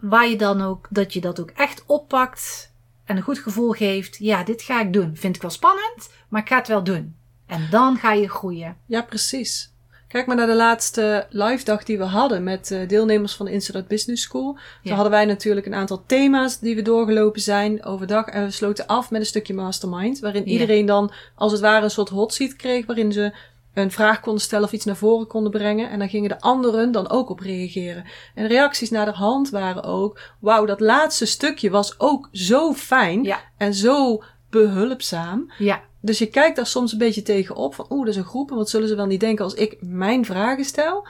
Waar 0.00 0.28
je 0.28 0.36
dan 0.36 0.62
ook, 0.62 0.86
dat 0.90 1.12
je 1.12 1.20
dat 1.20 1.40
ook 1.40 1.50
echt 1.50 1.82
oppakt. 1.86 2.72
En 3.04 3.16
een 3.16 3.22
goed 3.22 3.38
gevoel 3.38 3.70
geeft. 3.70 4.16
Ja, 4.18 4.44
dit 4.44 4.62
ga 4.62 4.80
ik 4.80 4.92
doen. 4.92 5.16
Vind 5.16 5.36
ik 5.36 5.42
wel 5.42 5.50
spannend, 5.50 6.10
maar 6.28 6.40
ik 6.40 6.48
ga 6.48 6.56
het 6.56 6.68
wel 6.68 6.84
doen. 6.84 7.14
En 7.46 7.66
dan 7.70 7.96
ga 7.96 8.12
je 8.12 8.28
groeien. 8.28 8.76
Ja, 8.86 9.02
precies. 9.02 9.69
Kijk 10.10 10.26
maar 10.26 10.36
naar 10.36 10.46
de 10.46 10.54
laatste 10.54 11.26
live 11.28 11.64
dag 11.64 11.84
die 11.84 11.98
we 11.98 12.04
hadden 12.04 12.42
met 12.42 12.70
eh, 12.70 12.88
deelnemers 12.88 13.34
van 13.34 13.46
de 13.46 13.52
Instant 13.52 13.88
Business 13.88 14.22
School. 14.22 14.52
Toen 14.52 14.60
Ja. 14.82 14.92
hadden 14.94 15.10
wij 15.12 15.24
natuurlijk 15.24 15.66
een 15.66 15.74
aantal 15.74 16.02
thema's 16.06 16.58
die 16.58 16.74
we 16.74 16.82
doorgelopen 16.82 17.40
zijn 17.40 17.84
overdag. 17.84 18.26
En 18.26 18.44
we 18.44 18.50
sloten 18.50 18.86
af 18.86 19.10
met 19.10 19.20
een 19.20 19.26
stukje 19.26 19.54
mastermind. 19.54 20.18
Waarin 20.18 20.42
Ja. 20.44 20.50
iedereen 20.50 20.86
dan 20.86 21.12
als 21.34 21.52
het 21.52 21.60
ware 21.60 21.84
een 21.84 21.90
soort 21.90 22.08
hot 22.08 22.34
seat 22.34 22.56
kreeg. 22.56 22.86
Waarin 22.86 23.12
ze 23.12 23.32
een 23.74 23.90
vraag 23.90 24.20
konden 24.20 24.42
stellen 24.42 24.64
of 24.64 24.72
iets 24.72 24.84
naar 24.84 24.96
voren 24.96 25.26
konden 25.26 25.50
brengen. 25.52 25.90
En 25.90 25.98
dan 25.98 26.08
gingen 26.08 26.28
de 26.28 26.40
anderen 26.40 26.92
dan 26.92 27.10
ook 27.10 27.30
op 27.30 27.40
reageren. 27.40 28.04
En 28.34 28.46
reacties 28.46 28.90
naar 28.90 29.04
de 29.06 29.12
hand 29.12 29.50
waren 29.50 29.82
ook... 29.82 30.20
Wauw, 30.40 30.64
dat 30.64 30.80
laatste 30.80 31.26
stukje 31.26 31.70
was 31.70 31.94
ook 32.00 32.28
zo 32.32 32.72
fijn. 32.72 33.22
Ja. 33.24 33.38
En 33.56 33.74
zo 33.74 34.22
behulpzaam. 34.50 35.52
Ja, 35.58 35.80
Dus 36.00 36.18
je 36.18 36.26
kijkt 36.26 36.56
daar 36.56 36.66
soms 36.66 36.92
een 36.92 36.98
beetje 36.98 37.22
tegen 37.22 37.56
op 37.56 37.74
van, 37.74 37.86
oeh, 37.90 38.04
dat 38.04 38.14
is 38.14 38.20
een 38.20 38.26
groep 38.26 38.50
en 38.50 38.56
wat 38.56 38.70
zullen 38.70 38.88
ze 38.88 38.94
wel 38.94 39.06
niet 39.06 39.20
denken 39.20 39.44
als 39.44 39.54
ik 39.54 39.76
mijn 39.80 40.24
vragen 40.24 40.64
stel. 40.64 41.06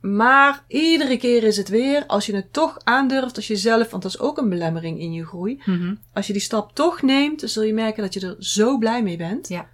Maar 0.00 0.64
iedere 0.68 1.16
keer 1.16 1.44
is 1.44 1.56
het 1.56 1.68
weer, 1.68 2.06
als 2.06 2.26
je 2.26 2.34
het 2.34 2.52
toch 2.52 2.78
aandurft, 2.84 3.36
als 3.36 3.46
je 3.46 3.56
zelf, 3.56 3.90
want 3.90 4.02
dat 4.02 4.12
is 4.12 4.20
ook 4.20 4.38
een 4.38 4.48
belemmering 4.48 5.00
in 5.00 5.12
je 5.12 5.26
groei. 5.26 5.62
Mhm. 5.64 5.94
Als 6.12 6.26
je 6.26 6.32
die 6.32 6.42
stap 6.42 6.74
toch 6.74 7.02
neemt, 7.02 7.40
dan 7.40 7.48
zul 7.48 7.62
je 7.62 7.72
merken 7.72 8.02
dat 8.02 8.14
je 8.14 8.20
er 8.20 8.36
zo 8.38 8.78
blij 8.78 9.02
mee 9.02 9.16
bent. 9.16 9.48
Ja. 9.48 9.68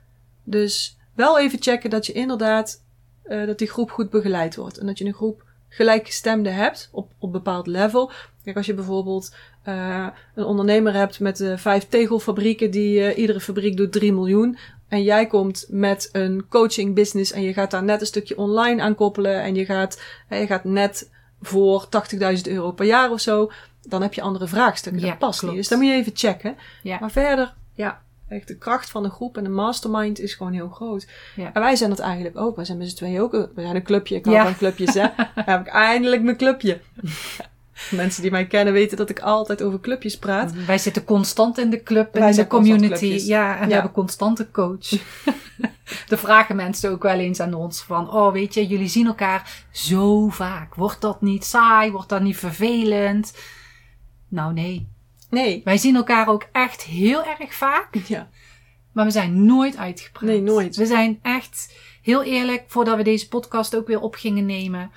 Dus 0.44 0.96
wel 1.14 1.38
even 1.38 1.62
checken 1.62 1.90
dat 1.90 2.06
je 2.06 2.12
inderdaad, 2.12 2.82
eh, 3.22 3.46
dat 3.46 3.58
die 3.58 3.68
groep 3.68 3.90
goed 3.90 4.10
begeleid 4.10 4.56
wordt. 4.56 4.78
En 4.78 4.86
dat 4.86 4.98
je 4.98 5.04
een 5.04 5.14
groep 5.14 5.44
gelijkgestemden 5.68 6.54
hebt 6.54 6.88
op, 6.92 7.12
op 7.18 7.32
bepaald 7.32 7.66
level. 7.66 8.10
Kijk, 8.44 8.56
als 8.56 8.66
je 8.66 8.74
bijvoorbeeld 8.74 9.34
eh, 9.64 10.06
een 10.34 10.44
ondernemer 10.44 10.92
hebt 10.94 11.20
met 11.20 11.44
vijf 11.56 11.86
tegelfabrieken, 11.88 12.70
die 12.70 13.00
eh, 13.06 13.18
iedere 13.18 13.40
fabriek 13.40 13.76
doet 13.76 13.92
3 13.92 14.12
miljoen. 14.12 14.58
En 14.88 15.02
jij 15.02 15.26
komt 15.26 15.66
met 15.68 16.08
een 16.12 16.46
coaching 16.48 16.94
business 16.94 17.32
en 17.32 17.42
je 17.42 17.52
gaat 17.52 17.70
daar 17.70 17.82
net 17.84 18.00
een 18.00 18.06
stukje 18.06 18.38
online 18.38 18.82
aan 18.82 18.94
koppelen. 18.94 19.42
En 19.42 19.54
je 19.54 19.64
gaat, 19.64 20.02
eh, 20.28 20.40
je 20.40 20.46
gaat 20.46 20.64
net 20.64 21.10
voor 21.42 21.86
80.000 21.88 22.48
euro 22.48 22.72
per 22.72 22.86
jaar 22.86 23.10
of 23.10 23.20
zo. 23.20 23.50
Dan 23.82 24.02
heb 24.02 24.14
je 24.14 24.20
andere 24.22 24.46
vraagstukken. 24.46 25.00
Ja, 25.02 25.08
dat 25.08 25.18
past 25.18 25.38
klopt. 25.38 25.54
niet. 25.54 25.62
Dus 25.62 25.70
dan 25.70 25.78
moet 25.80 25.88
je 25.88 25.94
even 25.94 26.12
checken. 26.14 26.56
Ja. 26.82 26.96
Maar 27.00 27.10
verder, 27.10 27.54
ja, 27.74 28.02
echt 28.28 28.48
de 28.48 28.56
kracht 28.58 28.90
van 28.90 29.04
een 29.04 29.10
groep 29.10 29.36
en 29.36 29.44
een 29.44 29.54
mastermind 29.54 30.20
is 30.20 30.34
gewoon 30.34 30.52
heel 30.52 30.68
groot. 30.68 31.06
Ja. 31.36 31.50
En 31.52 31.60
wij 31.62 31.76
zijn 31.76 31.90
dat 31.90 31.98
eigenlijk 31.98 32.36
ook. 32.38 32.56
Wij 32.56 32.64
zijn 32.64 32.78
met 32.78 32.88
z'n 32.88 32.96
tweeën 32.96 33.20
ook. 33.20 33.32
een- 33.32 33.48
We 33.54 33.62
zijn 33.62 33.76
een 33.76 33.82
clubje. 33.82 34.14
Ik 34.16 34.24
hou 34.24 34.36
Ja. 34.36 34.44
van 34.44 34.56
clubjes, 34.56 34.94
hè. 34.94 35.00
Dan 35.34 35.44
heb 35.44 35.60
ik 35.60 35.66
eindelijk 35.66 36.22
mijn 36.22 36.36
clubje. 36.36 36.80
Mensen 37.90 38.22
die 38.22 38.30
mij 38.30 38.46
kennen 38.46 38.72
weten 38.72 38.96
dat 38.96 39.10
ik 39.10 39.20
altijd 39.20 39.62
over 39.62 39.80
clubjes 39.80 40.18
praat. 40.18 40.52
Wij 40.52 40.78
zitten 40.78 41.04
constant 41.04 41.58
in 41.58 41.70
de 41.70 41.82
club 41.82 42.14
en 42.14 42.28
in 42.28 42.34
de 42.36 42.46
community. 42.46 43.06
Ja, 43.06 43.58
en 43.60 43.66
we 43.66 43.72
hebben 43.72 43.92
constante 43.92 44.50
coach. 44.50 44.88
Dan 46.08 46.18
vragen 46.18 46.56
mensen 46.56 46.90
ook 46.90 47.02
wel 47.02 47.18
eens 47.18 47.40
aan 47.40 47.54
ons 47.54 47.82
van, 47.82 48.10
oh 48.10 48.32
weet 48.32 48.54
je, 48.54 48.66
jullie 48.66 48.88
zien 48.88 49.06
elkaar 49.06 49.64
zo 49.70 50.28
vaak. 50.28 50.74
Wordt 50.74 51.00
dat 51.00 51.22
niet 51.22 51.44
saai? 51.44 51.90
Wordt 51.90 52.08
dat 52.08 52.20
niet 52.22 52.36
vervelend? 52.36 53.36
Nou 54.28 54.52
nee, 54.52 54.88
Nee. 55.30 55.60
wij 55.64 55.76
zien 55.76 55.96
elkaar 55.96 56.28
ook 56.28 56.46
echt 56.52 56.82
heel 56.82 57.24
erg 57.38 57.54
vaak, 57.54 57.94
Ja. 58.06 58.28
maar 58.92 59.04
we 59.04 59.10
zijn 59.10 59.44
nooit 59.46 59.76
uitgepraat. 59.76 60.22
Nee, 60.22 60.40
nooit. 60.40 60.76
We 60.76 60.86
zijn 60.86 61.18
echt 61.22 61.74
heel 62.02 62.22
eerlijk, 62.22 62.64
voordat 62.66 62.96
we 62.96 63.02
deze 63.02 63.28
podcast 63.28 63.76
ook 63.76 63.86
weer 63.86 64.00
op 64.00 64.14
gingen 64.14 64.46
nemen. 64.46 64.90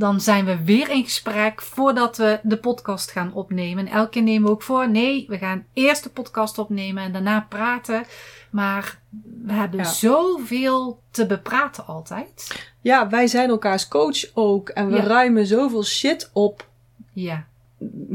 Dan 0.00 0.20
zijn 0.20 0.44
we 0.44 0.64
weer 0.64 0.90
in 0.90 1.04
gesprek 1.04 1.62
voordat 1.62 2.16
we 2.16 2.38
de 2.42 2.56
podcast 2.56 3.10
gaan 3.10 3.32
opnemen. 3.34 3.86
En 3.86 3.92
elke 3.92 4.10
keer 4.10 4.22
nemen 4.22 4.44
we 4.44 4.50
ook 4.50 4.62
voor, 4.62 4.90
nee, 4.90 5.24
we 5.28 5.38
gaan 5.38 5.64
eerst 5.72 6.02
de 6.02 6.10
podcast 6.10 6.58
opnemen 6.58 7.02
en 7.02 7.12
daarna 7.12 7.46
praten. 7.48 8.02
Maar 8.50 8.98
we 9.44 9.52
hebben 9.52 9.78
Ja. 9.80 9.84
zoveel 9.84 11.00
te 11.10 11.26
bepraten 11.26 11.86
altijd. 11.86 12.60
Ja, 12.80 13.08
wij 13.08 13.26
zijn 13.26 13.48
elkaars 13.48 13.88
coach 13.88 14.24
ook. 14.34 14.68
En 14.68 14.88
we 14.90 14.96
Ja. 14.96 15.02
ruimen 15.02 15.46
zoveel 15.46 15.84
shit 15.84 16.30
op. 16.32 16.68
Ja, 17.12 17.48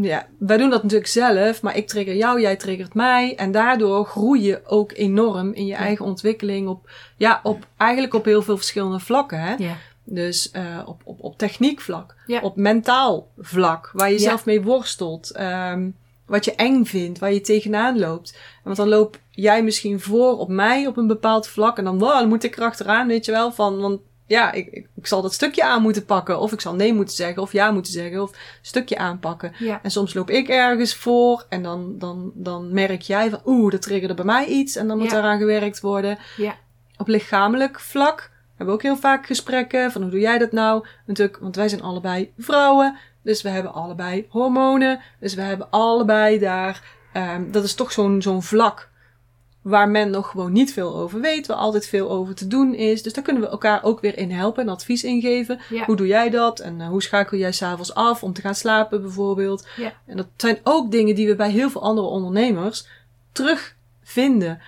Ja, 0.01 0.27
wij 0.39 0.57
doen 0.57 0.69
dat 0.69 0.83
natuurlijk 0.83 1.09
zelf. 1.09 1.61
Maar 1.61 1.75
ik 1.77 1.87
trigger 1.87 2.15
jou, 2.15 2.41
jij 2.41 2.55
triggert 2.55 2.93
mij. 2.93 3.35
En 3.35 3.51
daardoor 3.51 4.05
groei 4.05 4.41
je 4.41 4.61
ook 4.65 4.91
enorm 4.95 5.53
in 5.53 5.65
je 5.65 5.71
Ja. 5.71 5.77
eigen 5.77 6.05
ontwikkeling. 6.05 6.67
Op, 6.67 6.89
ja, 7.17 7.39
op, 7.43 7.67
eigenlijk 7.77 8.13
op 8.13 8.25
heel 8.25 8.41
veel 8.41 8.57
verschillende 8.57 8.99
vlakken. 8.99 9.39
Hè? 9.39 9.53
ja, 9.57 9.75
Dus 10.05 10.51
eh, 10.51 10.81
op, 10.85 11.01
op, 11.03 11.17
op 11.23 11.37
techniekvlak, 11.37 12.15
Ja. 12.27 12.39
op 12.41 12.55
mentaal 12.55 13.27
vlak, 13.37 13.89
waar 13.93 14.07
je 14.11 14.19
Ja. 14.19 14.23
zelf 14.29 14.45
mee 14.45 14.61
worstelt, 14.61 15.31
ehm, 15.31 15.89
wat 16.25 16.45
je 16.45 16.55
eng 16.55 16.83
vindt, 16.85 17.19
waar 17.19 17.33
je 17.33 17.41
tegenaan 17.41 17.99
loopt. 17.99 18.37
Want 18.63 18.77
dan 18.77 18.87
loop 18.87 19.19
jij 19.29 19.63
misschien 19.63 19.99
voor 19.99 20.37
op 20.37 20.49
mij 20.49 20.87
op 20.87 20.97
een 20.97 21.07
bepaald 21.07 21.47
vlak 21.47 21.77
en 21.77 21.83
dan, 21.83 21.99
wow, 21.99 22.19
dan 22.19 22.27
moet 22.27 22.43
ik 22.43 22.57
erachteraan, 22.57 23.07
weet 23.07 23.25
je 23.25 23.31
wel, 23.31 23.51
van, 23.51 23.77
want 23.79 23.99
ja, 24.27 24.51
ik, 24.51 24.67
ik, 24.95 25.07
zal 25.07 25.21
dat 25.21 25.33
stukje 25.33 25.63
aan 25.63 25.81
moeten 25.81 26.05
pakken. 26.05 26.39
Of 26.39 26.51
ik 26.51 26.61
zal 26.61 26.75
nee 26.75 26.93
moeten 26.93 27.15
zeggen, 27.15 27.41
of 27.41 27.51
ja 27.51 27.71
moeten 27.71 27.91
zeggen, 27.91 28.21
of 28.21 28.31
stukje 28.61 28.97
aanpakken. 28.97 29.51
Ja. 29.59 29.79
En 29.83 29.91
soms 29.91 30.13
loop 30.13 30.29
ik 30.29 30.47
ergens 30.49 30.95
voor 30.95 31.45
en 31.49 31.63
dan, 31.63 31.95
dan, 31.97 32.31
dan 32.33 32.73
merk 32.73 33.01
jij 33.01 33.29
van, 33.29 33.39
oeh, 33.45 33.71
dat 33.71 33.81
triggerde 33.81 34.13
bij 34.13 34.25
mij 34.25 34.45
iets 34.45 34.75
en 34.75 34.87
dan 34.87 34.97
moet 34.97 35.11
Ja. 35.11 35.17
eraan 35.17 35.39
gewerkt 35.39 35.79
worden. 35.81 36.17
Ja. 36.37 36.55
Op 36.97 37.07
lichamelijk 37.07 37.79
vlak 37.79 38.31
hebben 38.57 38.67
we 38.67 38.71
ook 38.71 38.81
heel 38.81 38.97
vaak 38.97 39.25
gesprekken 39.25 39.91
van 39.91 40.01
hoe 40.01 40.11
doe 40.11 40.19
jij 40.19 40.37
dat 40.37 40.51
nou? 40.51 40.85
Natuurlijk, 41.05 41.37
want 41.37 41.55
wij 41.55 41.69
zijn 41.69 41.81
allebei 41.81 42.33
vrouwen, 42.37 42.97
dus 43.21 43.41
we 43.41 43.49
hebben 43.49 43.73
allebei 43.73 44.25
hormonen, 44.29 44.99
dus 45.19 45.33
we 45.33 45.41
hebben 45.41 45.69
allebei 45.69 46.39
daar, 46.39 46.83
ehm, 47.13 47.51
dat 47.51 47.63
is 47.63 47.73
toch 47.73 47.91
zo'n 47.91 48.21
zo'n 48.21 48.43
vlak 48.43 48.89
waar 49.65 49.89
men 49.89 50.09
nog 50.09 50.29
gewoon 50.29 50.51
niet 50.51 50.73
veel 50.73 50.95
over 50.95 51.21
weet, 51.21 51.47
waar 51.47 51.57
altijd 51.57 51.87
veel 51.87 52.09
over 52.11 52.35
te 52.35 52.47
doen 52.47 52.73
is. 52.75 53.03
Dus 53.03 53.13
daar 53.13 53.23
kunnen 53.23 53.43
we 53.43 53.49
elkaar 53.49 53.83
ook 53.83 54.01
weer 54.01 54.17
in 54.17 54.31
helpen 54.31 54.63
en 54.63 54.69
advies 54.69 55.03
in 55.03 55.21
geven. 55.21 55.59
Ja. 55.69 55.85
Hoe 55.85 55.95
doe 55.95 56.07
jij 56.07 56.29
dat? 56.29 56.59
En 56.59 56.81
eh, 56.81 56.87
hoe 56.87 57.01
schakel 57.01 57.37
jij 57.37 57.51
s'avonds 57.51 57.93
af 57.93 58.23
om 58.23 58.33
te 58.33 58.41
gaan 58.41 58.55
slapen 58.55 59.01
bijvoorbeeld? 59.01 59.67
Ja. 59.75 59.93
En 60.05 60.17
dat 60.17 60.27
zijn 60.37 60.59
ook 60.63 60.91
dingen 60.91 61.15
die 61.15 61.27
we 61.27 61.35
bij 61.35 61.51
heel 61.51 61.69
veel 61.69 61.81
andere 61.81 62.07
ondernemers 62.07 62.87
terugvinden. 63.31 64.61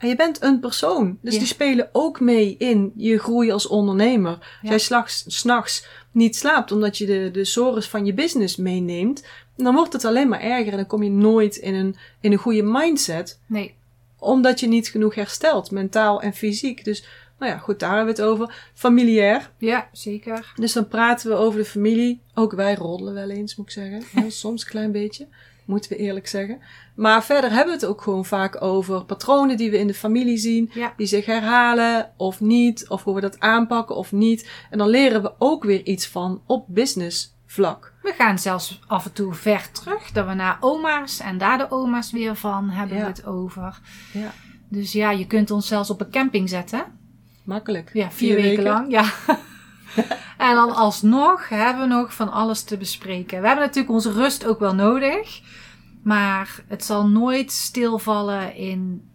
En 0.00 0.08
je 0.08 0.16
bent 0.16 0.42
een 0.42 0.60
persoon, 0.60 1.18
dus 1.22 1.38
die 1.38 1.46
spelen 1.46 1.88
ook 1.92 2.20
mee 2.20 2.54
in 2.58 2.92
je 2.96 3.18
groei 3.18 3.50
als 3.50 3.66
ondernemer. 3.66 4.30
Als 4.30 4.40
Ja. 4.62 4.68
jij 4.68 4.78
s'nachts 4.78 5.24
s'nachts 5.26 5.86
niet 6.12 6.36
slaapt 6.36 6.72
omdat 6.72 6.98
je 6.98 7.06
de, 7.06 7.30
de 7.32 7.44
sores 7.44 7.88
van 7.88 8.04
je 8.06 8.14
business 8.14 8.56
meeneemt, 8.56 9.24
dan 9.56 9.74
wordt 9.74 9.92
het 9.92 10.04
alleen 10.04 10.28
maar 10.28 10.40
erger 10.40 10.70
en 10.70 10.76
dan 10.76 10.86
kom 10.86 11.02
je 11.02 11.10
nooit 11.10 11.56
in 11.56 11.74
een, 11.74 11.96
in 12.20 12.32
een 12.32 12.38
goede 12.38 12.62
mindset 12.62 13.40
Nee. 13.46 13.74
omdat 14.18 14.60
je 14.60 14.66
niet 14.68 14.88
genoeg 14.88 15.14
herstelt, 15.14 15.70
mentaal 15.70 16.22
en 16.22 16.32
fysiek. 16.34 16.84
Dus, 16.84 17.04
nou 17.38 17.52
ja, 17.52 17.58
goed, 17.58 17.78
daar 17.78 17.96
hebben 17.96 18.14
we 18.14 18.22
het 18.22 18.30
over. 18.30 18.70
Familiair. 18.74 19.50
Ja, 19.58 19.88
zeker. 19.92 20.52
Dus 20.56 20.72
dan 20.72 20.88
praten 20.88 21.30
we 21.30 21.36
over 21.36 21.58
de 21.58 21.64
familie. 21.66 22.20
Ook 22.34 22.52
wij 22.52 22.74
roddelen 22.74 23.14
wel 23.14 23.30
eens, 23.30 23.56
moet 23.56 23.66
ik 23.66 23.72
zeggen. 23.72 24.30
Soms 24.32 24.62
een 24.62 24.68
klein 24.70 24.92
beetje. 24.92 25.26
Moeten 25.70 25.90
we 25.90 25.96
eerlijk 25.96 26.26
zeggen. 26.28 26.60
Maar 26.94 27.24
verder 27.24 27.50
hebben 27.50 27.74
we 27.74 27.80
het 27.80 27.88
ook 27.90 28.02
gewoon 28.02 28.24
vaak 28.24 28.62
over 28.62 29.04
patronen 29.04 29.56
die 29.56 29.70
we 29.70 29.78
in 29.78 29.86
de 29.86 29.94
familie 29.94 30.36
zien. 30.36 30.70
Ja. 30.74 30.92
Die 30.96 31.06
zich 31.06 31.26
herhalen 31.26 32.12
of 32.16 32.40
niet. 32.40 32.88
Of 32.88 33.04
hoe 33.04 33.14
we 33.14 33.20
dat 33.20 33.40
aanpakken 33.40 33.96
of 33.96 34.12
niet. 34.12 34.50
En 34.70 34.78
dan 34.78 34.88
leren 34.88 35.22
we 35.22 35.32
ook 35.38 35.64
weer 35.64 35.84
iets 35.86 36.08
van 36.08 36.42
op 36.46 36.64
business 36.68 37.34
vlak. 37.46 37.92
We 38.02 38.14
gaan 38.18 38.38
zelfs 38.38 38.80
af 38.86 39.04
en 39.04 39.12
toe 39.12 39.34
ver 39.34 39.70
terug, 39.72 40.10
dat 40.12 40.26
we 40.26 40.34
naar 40.34 40.56
oma's 40.60 41.20
en 41.20 41.38
daar 41.38 41.58
de 41.58 41.70
oma's 41.70 42.12
weer 42.12 42.36
van 42.36 42.70
hebben 42.70 42.96
Ja. 42.96 43.02
we 43.02 43.08
het 43.08 43.26
over. 43.26 43.80
Ja. 44.12 44.32
Dus 44.68 44.92
ja, 44.92 45.10
je 45.10 45.26
kunt 45.26 45.50
ons 45.50 45.66
zelfs 45.66 45.90
op 45.90 46.00
een 46.00 46.10
camping 46.10 46.48
zetten. 46.48 46.84
Makkelijk. 47.44 47.90
Ja, 47.92 48.10
vier, 48.10 48.34
weken, 48.34 48.62
lang. 48.62 48.90
Ja. 48.90 49.04
en 50.48 50.54
dan 50.54 50.74
alsnog 50.74 51.48
hebben 51.48 51.88
we 51.88 51.94
nog 51.94 52.14
van 52.14 52.32
alles 52.32 52.62
te 52.62 52.76
bespreken. 52.76 53.40
We 53.40 53.46
hebben 53.46 53.64
natuurlijk 53.64 53.94
onze 53.94 54.12
rust 54.12 54.46
ook 54.46 54.58
wel 54.58 54.74
nodig. 54.74 55.40
Maar 56.02 56.64
het 56.68 56.84
zal 56.84 57.08
nooit 57.08 57.52
stilvallen 57.52 58.54
in. 58.54 59.08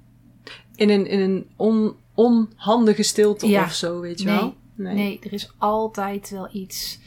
In 0.75 0.89
een, 0.89 1.07
in 1.07 1.19
een 1.19 1.47
on, 1.55 1.95
onhandige 2.13 3.03
stilte 3.03 3.47
Ja. 3.47 3.63
of 3.63 3.73
zo, 3.73 3.99
weet 3.99 4.19
je 4.19 4.25
Nee. 4.25 4.35
wel. 4.37 4.55
Nee. 4.75 5.19
er 5.23 5.33
is 5.33 5.51
altijd 5.57 6.29
wel 6.29 6.49
iets 6.51 6.99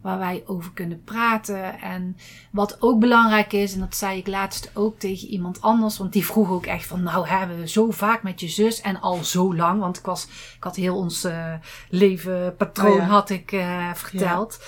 waar 0.00 0.18
wij 0.18 0.42
over 0.46 0.72
kunnen 0.72 1.02
praten. 1.04 1.80
En 1.80 2.16
wat 2.52 2.76
ook 2.82 3.00
belangrijk 3.00 3.52
is, 3.52 3.74
en 3.74 3.80
dat 3.80 3.96
zei 3.96 4.18
ik 4.18 4.26
laatst 4.26 4.70
ook 4.74 4.98
tegen 4.98 5.28
iemand 5.28 5.60
anders, 5.60 5.98
want 5.98 6.12
die 6.12 6.24
vroeg 6.26 6.50
ook 6.50 6.66
echt 6.66 6.86
van, 6.86 7.02
nou 7.02 7.26
hebben 7.28 7.58
we 7.58 7.68
zo 7.68 7.90
vaak 7.90 8.22
met 8.22 8.40
je 8.40 8.48
zus 8.48 8.80
en 8.80 9.00
al 9.00 9.24
zo 9.24 9.54
lang, 9.54 9.80
want 9.80 9.98
ik 9.98 10.04
was, 10.04 10.24
ik 10.56 10.64
had 10.64 10.76
heel 10.76 10.96
ons 10.96 11.24
eh, 11.24 11.54
levenpatroon 11.90 12.90
Oh 12.92 12.96
ja. 12.98 13.04
had 13.04 13.30
ik 13.30 13.52
eh, 13.52 13.92
verteld. 13.94 14.64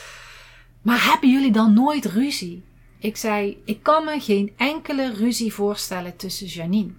Maar 0.82 1.04
hebben 1.10 1.30
jullie 1.30 1.52
dan 1.52 1.74
nooit 1.74 2.04
ruzie? 2.04 2.64
Ik 2.98 3.16
zei, 3.16 3.62
ik 3.64 3.82
kan 3.82 4.04
me 4.04 4.20
geen 4.20 4.52
enkele 4.56 5.12
ruzie 5.14 5.52
voorstellen 5.52 6.16
tussen 6.16 6.46
Janine, 6.46 6.90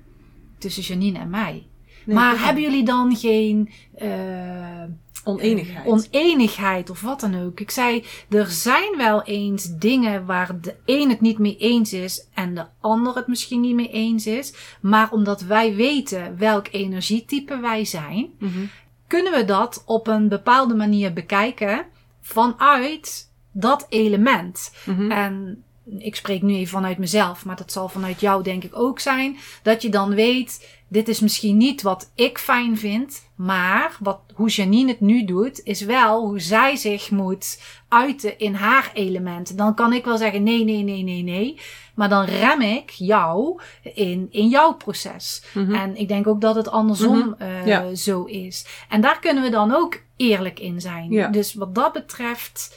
tussen 0.58 0.84
Janine 0.84 1.20
en 1.20 1.30
mij. 1.30 1.68
Nee, 2.06 2.16
maar 2.16 2.44
hebben 2.46 2.64
jullie 2.64 2.84
dan 2.86 3.16
geen 3.16 3.70
eh, 3.96 4.84
Oneenigheid. 5.24 5.86
oneenigheid 5.88 6.90
of 6.90 7.02
wat 7.02 7.20
dan 7.20 7.42
ook. 7.44 7.60
Ik 7.60 7.72
zei, 7.72 8.04
er 8.30 8.48
zijn 8.48 8.98
wel 8.98 9.24
eens 9.24 9.76
dingen 9.78 10.26
waar 10.26 10.62
de 10.62 10.76
een 10.86 11.10
het 11.10 11.22
niet 11.22 11.38
mee 11.40 11.58
eens 11.58 11.94
is 11.94 12.28
en 12.34 12.56
de 12.56 12.66
ander 12.82 13.16
het 13.16 13.28
misschien 13.28 13.62
niet 13.62 13.76
mee 13.76 13.90
eens 13.92 14.26
is. 14.28 14.54
Maar 14.82 15.12
omdat 15.12 15.42
wij 15.42 15.76
weten 15.76 16.38
welk 16.38 16.68
energietype 16.72 17.58
wij 17.60 17.86
zijn, 17.86 18.30
Mhm. 18.40 18.60
kunnen 19.08 19.32
we 19.32 19.46
dat 19.46 19.84
op 19.86 20.08
een 20.08 20.28
bepaalde 20.30 20.76
manier 20.76 21.14
bekijken 21.14 21.86
vanuit 22.22 23.32
dat 23.52 23.86
element. 23.90 24.74
Mhm. 24.86 25.12
En 25.12 25.64
ik 25.98 26.16
spreek 26.16 26.42
nu 26.42 26.54
even 26.56 26.68
vanuit 26.72 26.98
mezelf, 26.98 27.46
maar 27.46 27.56
dat 27.56 27.72
zal 27.72 27.90
vanuit 27.90 28.20
jou 28.22 28.44
denk 28.44 28.64
ik 28.64 28.76
ook 28.80 29.00
zijn. 29.00 29.38
Dat 29.64 29.82
je 29.82 29.90
dan 29.90 30.16
weet, 30.16 30.70
dit 30.88 31.08
is 31.08 31.20
misschien 31.20 31.58
niet 31.58 31.82
wat 31.82 32.12
ik 32.16 32.38
fijn 32.38 32.78
vind, 32.78 33.28
maar 33.36 33.98
wat, 34.00 34.20
hoe 34.34 34.50
Janine 34.50 34.90
het 34.92 35.00
nu 35.00 35.26
doet, 35.26 35.62
is 35.64 35.82
wel 35.82 36.26
hoe 36.26 36.40
zij 36.40 36.76
zich 36.76 37.12
moet 37.12 37.62
uiten 37.88 38.40
in 38.40 38.54
haar 38.54 38.92
elementen. 38.94 39.56
Dan 39.56 39.76
kan 39.76 39.94
ik 39.94 40.06
wel 40.06 40.18
zeggen, 40.18 40.44
nee, 40.44 40.64
nee, 40.64 40.84
nee, 40.84 41.04
nee, 41.04 41.24
nee. 41.24 41.60
Maar 41.96 42.10
dan 42.10 42.26
rem 42.26 42.62
ik 42.62 42.90
jou 42.90 43.60
in, 43.94 44.28
in 44.32 44.48
jouw 44.48 44.74
proces. 44.74 45.44
Mhm. 45.54 45.74
En 45.74 45.96
ik 45.96 46.08
denk 46.08 46.28
ook 46.28 46.42
dat 46.42 46.56
het 46.56 46.70
andersom 46.70 47.18
Mhm. 47.18 47.34
eh, 47.42 47.66
Ja. 47.66 47.96
zo 47.96 48.24
is. 48.24 48.66
En 48.90 49.02
daar 49.02 49.20
kunnen 49.20 49.44
we 49.44 49.50
dan 49.50 49.74
ook 49.76 50.02
eerlijk 50.18 50.60
in 50.60 50.82
zijn. 50.82 51.12
Ja. 51.12 51.28
Dus 51.28 51.54
wat 51.54 51.76
dat 51.76 51.94
betreft 51.94 52.76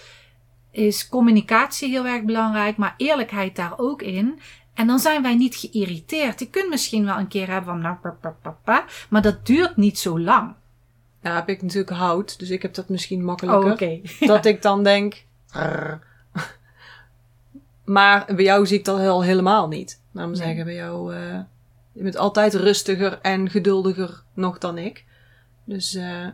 is 0.73 1.09
communicatie 1.09 1.89
heel 1.89 2.07
erg 2.07 2.23
belangrijk, 2.23 2.77
maar 2.77 2.95
eerlijkheid 2.97 3.57
daar 3.57 3.73
ook 3.77 4.03
in. 4.03 4.41
En 4.75 4.87
dan 4.87 4.99
zijn 4.99 5.23
wij 5.23 5.35
niet 5.35 5.55
geïrriteerd. 5.55 6.41
Je 6.41 6.51
kunt 6.51 6.69
misschien 6.69 7.05
wel 7.05 7.19
een 7.19 7.29
keer 7.29 7.47
hebben 7.49 7.65
van 7.73 7.81
nou, 7.81 7.97
pa, 7.97 8.17
pa, 8.21 8.37
pa, 8.43 8.57
pa, 8.65 8.85
maar 9.11 9.23
dat 9.23 9.47
duurt 9.47 9.77
niet 9.77 9.99
zo 9.99 10.21
lang. 10.21 10.55
Nou 11.21 11.37
heb 11.37 11.49
ik 11.49 11.63
natuurlijk 11.63 11.97
hout, 11.97 12.39
dus 12.39 12.51
ik 12.51 12.63
heb 12.63 12.75
dat 12.75 12.89
misschien 12.89 13.19
Oh, 13.21 13.25
makkelijker. 13.27 14.01
Dat 14.27 14.45
ik 14.45 14.63
dan 14.63 14.83
denk... 14.85 15.25
"Rrr." 15.51 15.99
Maar 17.85 18.25
bij 18.35 18.45
jou 18.45 18.67
zie 18.67 18.79
ik 18.79 18.85
dat 18.85 18.99
al 19.01 19.23
helemaal 19.23 19.69
niet. 19.69 20.01
Laat 20.13 20.29
me 20.29 20.37
Nee. 20.37 20.47
zeggen, 20.47 20.65
bij 20.65 20.75
jou... 20.75 21.15
eh, 21.15 21.39
je 21.93 22.03
bent 22.03 22.17
altijd 22.17 22.55
rustiger 22.55 23.19
en 23.23 23.51
geduldiger 23.51 24.23
nog 24.35 24.59
dan 24.59 24.79
ik. 24.79 25.05
Dus... 25.65 25.95
eh, 25.95 26.27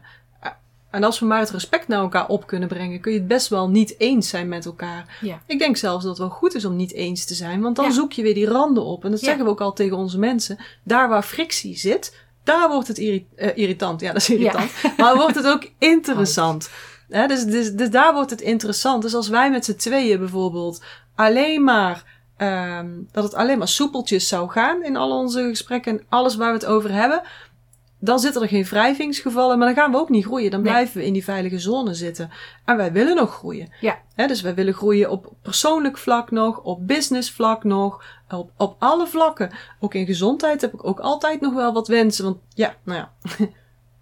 en 0.90 1.04
als 1.04 1.18
we 1.18 1.26
maar 1.26 1.38
het 1.40 1.50
respect 1.50 1.88
naar 1.88 2.00
elkaar 2.00 2.28
op 2.28 2.46
kunnen 2.46 2.68
brengen... 2.68 3.00
kun 3.00 3.12
je 3.12 3.18
het 3.18 3.28
best 3.28 3.48
wel 3.48 3.68
niet 3.68 3.94
eens 3.98 4.28
zijn 4.28 4.48
met 4.48 4.66
elkaar. 4.66 5.18
Ja. 5.20 5.40
Ik 5.46 5.58
denk 5.58 5.76
zelfs 5.76 6.02
dat 6.02 6.10
het 6.10 6.20
wel 6.28 6.36
goed 6.36 6.54
is 6.54 6.64
om 6.64 6.76
niet 6.76 6.92
eens 6.92 7.24
te 7.24 7.34
zijn. 7.34 7.60
Want 7.60 7.76
dan 7.76 7.84
Ja. 7.84 7.90
zoek 7.90 8.12
je 8.12 8.22
weer 8.22 8.34
die 8.34 8.46
randen 8.48 8.84
op. 8.84 9.04
En 9.04 9.10
dat 9.10 9.20
Ja. 9.20 9.26
zeggen 9.26 9.44
we 9.44 9.50
ook 9.50 9.60
al 9.60 9.72
tegen 9.72 9.96
onze 9.96 10.18
mensen. 10.18 10.58
Daar 10.82 11.08
waar 11.08 11.22
frictie 11.22 11.76
zit, 11.78 12.16
daar 12.44 12.68
wordt 12.68 12.88
het 12.88 12.98
irri- 12.98 13.26
eh, 13.36 13.56
irritant. 13.56 14.00
Ja, 14.00 14.12
dat 14.12 14.22
is 14.22 14.30
irritant. 14.30 14.70
Maar 14.96 15.16
wordt 15.16 15.34
het 15.34 15.46
ook 15.46 15.70
interessant. 15.94 16.70
Hè, 17.08 17.26
dus, 17.26 17.44
dus, 17.44 17.72
dus 17.72 17.90
daar 17.90 18.14
wordt 18.14 18.30
het 18.30 18.40
interessant. 18.40 19.02
Dus 19.02 19.14
als 19.14 19.28
wij 19.28 19.50
met 19.50 19.64
z'n 19.64 19.74
tweeën 19.76 20.18
bijvoorbeeld 20.18 20.82
alleen 21.14 21.64
maar... 21.64 22.04
ehm, 22.36 22.86
dat 23.12 23.24
het 23.24 23.34
alleen 23.34 23.58
maar 23.58 23.68
soepeltjes 23.68 24.28
zou 24.28 24.48
gaan 24.50 24.84
in 24.84 24.96
al 24.96 25.10
onze 25.18 25.42
gesprekken 25.48 25.92
en 25.98 26.04
alles 26.08 26.36
waar 26.36 26.48
we 26.48 26.58
het 26.58 26.66
over 26.66 26.92
hebben... 26.92 27.22
Dan 28.00 28.18
zitten 28.18 28.42
er 28.42 28.48
geen 28.48 28.64
wrijvingsgevallen, 28.64 29.58
maar 29.58 29.66
dan 29.66 29.76
gaan 29.76 29.90
we 29.92 29.98
ook 29.98 30.08
niet 30.08 30.24
groeien. 30.24 30.50
Dan 30.50 30.62
Nee. 30.62 30.72
blijven 30.72 30.96
we 31.00 31.06
in 31.06 31.12
die 31.12 31.24
veilige 31.24 31.58
zone 31.58 31.94
zitten. 31.94 32.30
En 32.64 32.76
wij 32.76 32.92
willen 32.92 33.16
nog 33.16 33.34
groeien. 33.34 33.68
Ja. 33.80 33.98
Dus 34.26 34.40
wij 34.40 34.54
willen 34.54 34.74
groeien 34.74 35.10
op 35.10 35.32
persoonlijk 35.42 35.98
vlak 35.98 36.30
nog, 36.30 36.58
op 36.60 36.86
business 36.86 37.30
vlak 37.30 37.64
nog, 37.64 38.04
op, 38.30 38.50
op 38.56 38.76
alle 38.78 39.06
vlakken. 39.06 39.50
Ook 39.80 39.94
in 39.94 40.06
gezondheid 40.06 40.60
heb 40.60 40.74
ik 40.74 40.86
ook 40.86 41.00
altijd 41.00 41.40
nog 41.40 41.54
wel 41.54 41.72
wat 41.72 41.88
wensen. 41.88 42.24
Want 42.24 42.36
ja, 42.54 42.74
nou 42.84 42.98
ja, 42.98 43.12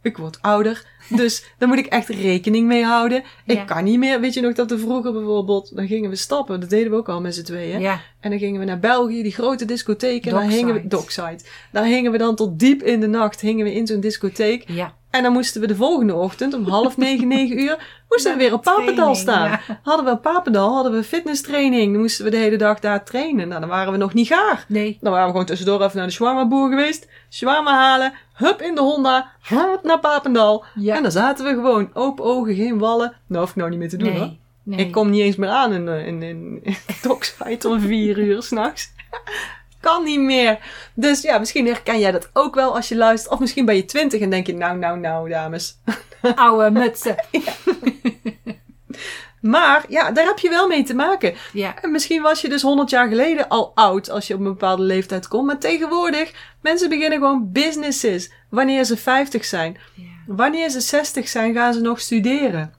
ik 0.07 0.16
word 0.16 0.38
ouder. 0.42 0.85
Dus 1.09 1.45
daar 1.59 1.69
moet 1.69 1.79
ik 1.79 1.87
echt 1.87 2.09
rekening 2.09 2.66
mee 2.66 2.85
houden. 2.85 3.23
Ik 3.47 3.57
Ja. 3.57 3.64
kan 3.64 3.85
niet 3.85 3.99
meer. 3.99 4.21
Weet 4.21 4.35
je 4.35 4.40
nog 4.40 4.53
dat 4.55 4.71
we 4.71 4.79
vroeger 4.79 5.12
bijvoorbeeld, 5.12 5.77
dan 5.77 5.87
gingen 5.87 6.11
we 6.11 6.16
stappen. 6.16 6.61
Dat 6.61 6.71
deden 6.71 6.90
we 6.90 6.97
ook 6.97 7.09
al 7.09 7.21
met 7.21 7.35
z'n 7.35 7.42
tweeën. 7.42 7.81
Ja, 7.81 8.01
En 8.21 8.31
dan 8.31 8.38
gingen 8.38 8.61
we 8.61 8.66
naar 8.66 8.79
België, 8.79 9.23
die 9.23 9.33
grote 9.33 9.64
discotheek. 9.64 10.27
En 10.27 10.33
daar 10.35 10.42
hingen 10.49 10.75
we, 10.75 10.87
Dockside. 10.87 11.38
Daar 11.73 11.85
hingen 11.85 12.12
we 12.12 12.19
dan 12.19 12.35
tot 12.35 12.59
diep 12.59 12.83
in 12.83 13.01
de 13.01 13.07
nacht, 13.07 13.40
hingen 13.40 13.64
we 13.64 13.75
in 13.75 13.87
zo'n 13.87 14.01
discotheek. 14.01 14.64
ja. 14.71 14.95
En 15.11 15.23
dan 15.23 15.33
moesten 15.33 15.61
we 15.61 15.66
de 15.66 15.77
volgende 15.77 16.14
ochtend 16.14 16.55
om 16.55 16.69
half 16.69 16.97
negen, 16.97 17.29
negen 17.38 17.61
uur, 17.61 18.03
moesten 18.09 18.33
we 18.33 18.38
weer 18.38 18.53
op 18.53 18.62
Papendal 18.62 18.95
Training, 18.95 19.16
staan. 19.16 19.49
ja. 19.49 19.81
Hadden 19.83 20.05
we 20.05 20.11
op 20.11 20.23
Papendal, 20.23 20.75
hadden 20.75 20.92
we 20.92 21.03
fitnesstraining. 21.05 21.92
Dan 21.92 22.01
moesten 22.01 22.25
we 22.25 22.31
de 22.31 22.37
hele 22.37 22.57
dag 22.57 22.81
daar 22.81 23.05
trainen. 23.05 23.49
Nou, 23.49 23.61
dan 23.61 23.69
waren 23.69 23.92
we 23.92 23.99
nog 23.99 24.14
niet 24.14 24.27
gaar. 24.27 24.64
Nee. 24.69 24.99
Dan 25.01 25.11
waren 25.11 25.27
we 25.27 25.31
gewoon 25.33 25.47
tussendoor 25.47 25.83
even 25.83 25.97
naar 25.97 26.07
de 26.07 26.12
shawarma 26.12 26.47
boer 26.49 26.69
geweest. 26.69 27.09
Shawarma 27.31 27.73
halen, 27.73 28.12
hup 28.37 28.62
in 28.62 28.75
de 28.75 28.81
Honda, 28.81 29.31
hup 29.42 29.81
naar 29.83 30.01
Papendal. 30.01 30.64
Ja. 30.75 30.96
En 30.96 31.03
dan 31.03 31.12
zaten 31.12 31.44
we 31.44 31.51
gewoon, 31.51 31.90
open 31.92 32.25
ogen, 32.25 32.55
geen 32.55 32.79
wallen. 32.79 33.14
Nou 33.27 33.40
hoef 33.40 33.51
ik 33.51 33.57
nou 33.57 33.70
niet 33.70 33.79
meer 33.79 33.88
te 33.88 33.96
doen 33.96 34.12
hoor. 34.12 34.18
Nee. 34.18 34.40
nee. 34.62 34.87
Ik 34.87 34.92
kom 34.92 35.11
niet 35.11 35.20
eens 35.20 35.37
meer 35.37 35.49
aan 35.49 35.72
in, 35.72 35.88
eh, 35.88 36.07
in, 36.07 36.22
in, 36.22 36.61
in 36.62 36.77
Dockside 37.03 37.68
om 37.68 37.81
vier 37.81 38.18
uur 38.18 38.42
s'nachts. 38.42 38.92
Kan 39.81 40.05
niet 40.05 40.20
meer. 40.20 40.59
Dus 40.94 41.22
ja, 41.22 41.38
misschien 41.38 41.66
herken 41.66 41.99
jij 41.99 42.12
dat 42.12 42.31
ook 42.33 42.55
wel 42.55 42.75
als 42.75 42.88
je 42.88 42.96
luistert. 42.96 43.33
Of 43.33 43.40
misschien 43.40 43.64
ben 43.64 43.77
je 43.77 43.85
twintig 43.85 44.20
en 44.20 44.31
denk 44.31 44.46
je, 44.46 44.55
nou, 44.55 44.79
nou, 44.79 44.99
nou, 44.99 45.29
dames. 45.29 45.79
oude 46.35 46.70
mutsen. 46.70 47.16
Maar 49.47 49.85
ja, 49.89 50.11
daar 50.11 50.27
heb 50.27 50.39
je 50.39 50.49
wel 50.49 50.67
mee 50.67 50.83
te 50.83 50.95
maken. 50.95 51.35
Ja, 51.53 51.83
En 51.83 51.91
misschien 51.91 52.23
was 52.23 52.41
je 52.41 52.49
dus 52.49 52.63
100 52.63 52.91
jaar 52.91 53.09
geleden 53.09 53.49
al 53.49 53.73
oud 53.75 54.11
als 54.11 54.27
je 54.27 54.35
op 54.35 54.41
een 54.41 54.47
bepaalde 54.47 54.83
leeftijd 54.83 55.29
komt. 55.29 55.47
Maar 55.47 55.59
tegenwoordig, 55.59 56.33
mensen 56.63 56.89
beginnen 56.89 57.19
gewoon 57.19 57.53
businesses 57.53 58.33
wanneer 58.51 58.85
ze 58.85 58.97
50 58.97 59.45
zijn. 59.45 59.77
ja. 59.95 60.05
Wanneer 60.27 60.71
ze 60.71 60.81
60 60.81 61.29
zijn, 61.29 61.55
gaan 61.55 61.73
ze 61.75 61.81
nog 61.81 62.01
studeren. 62.01 62.75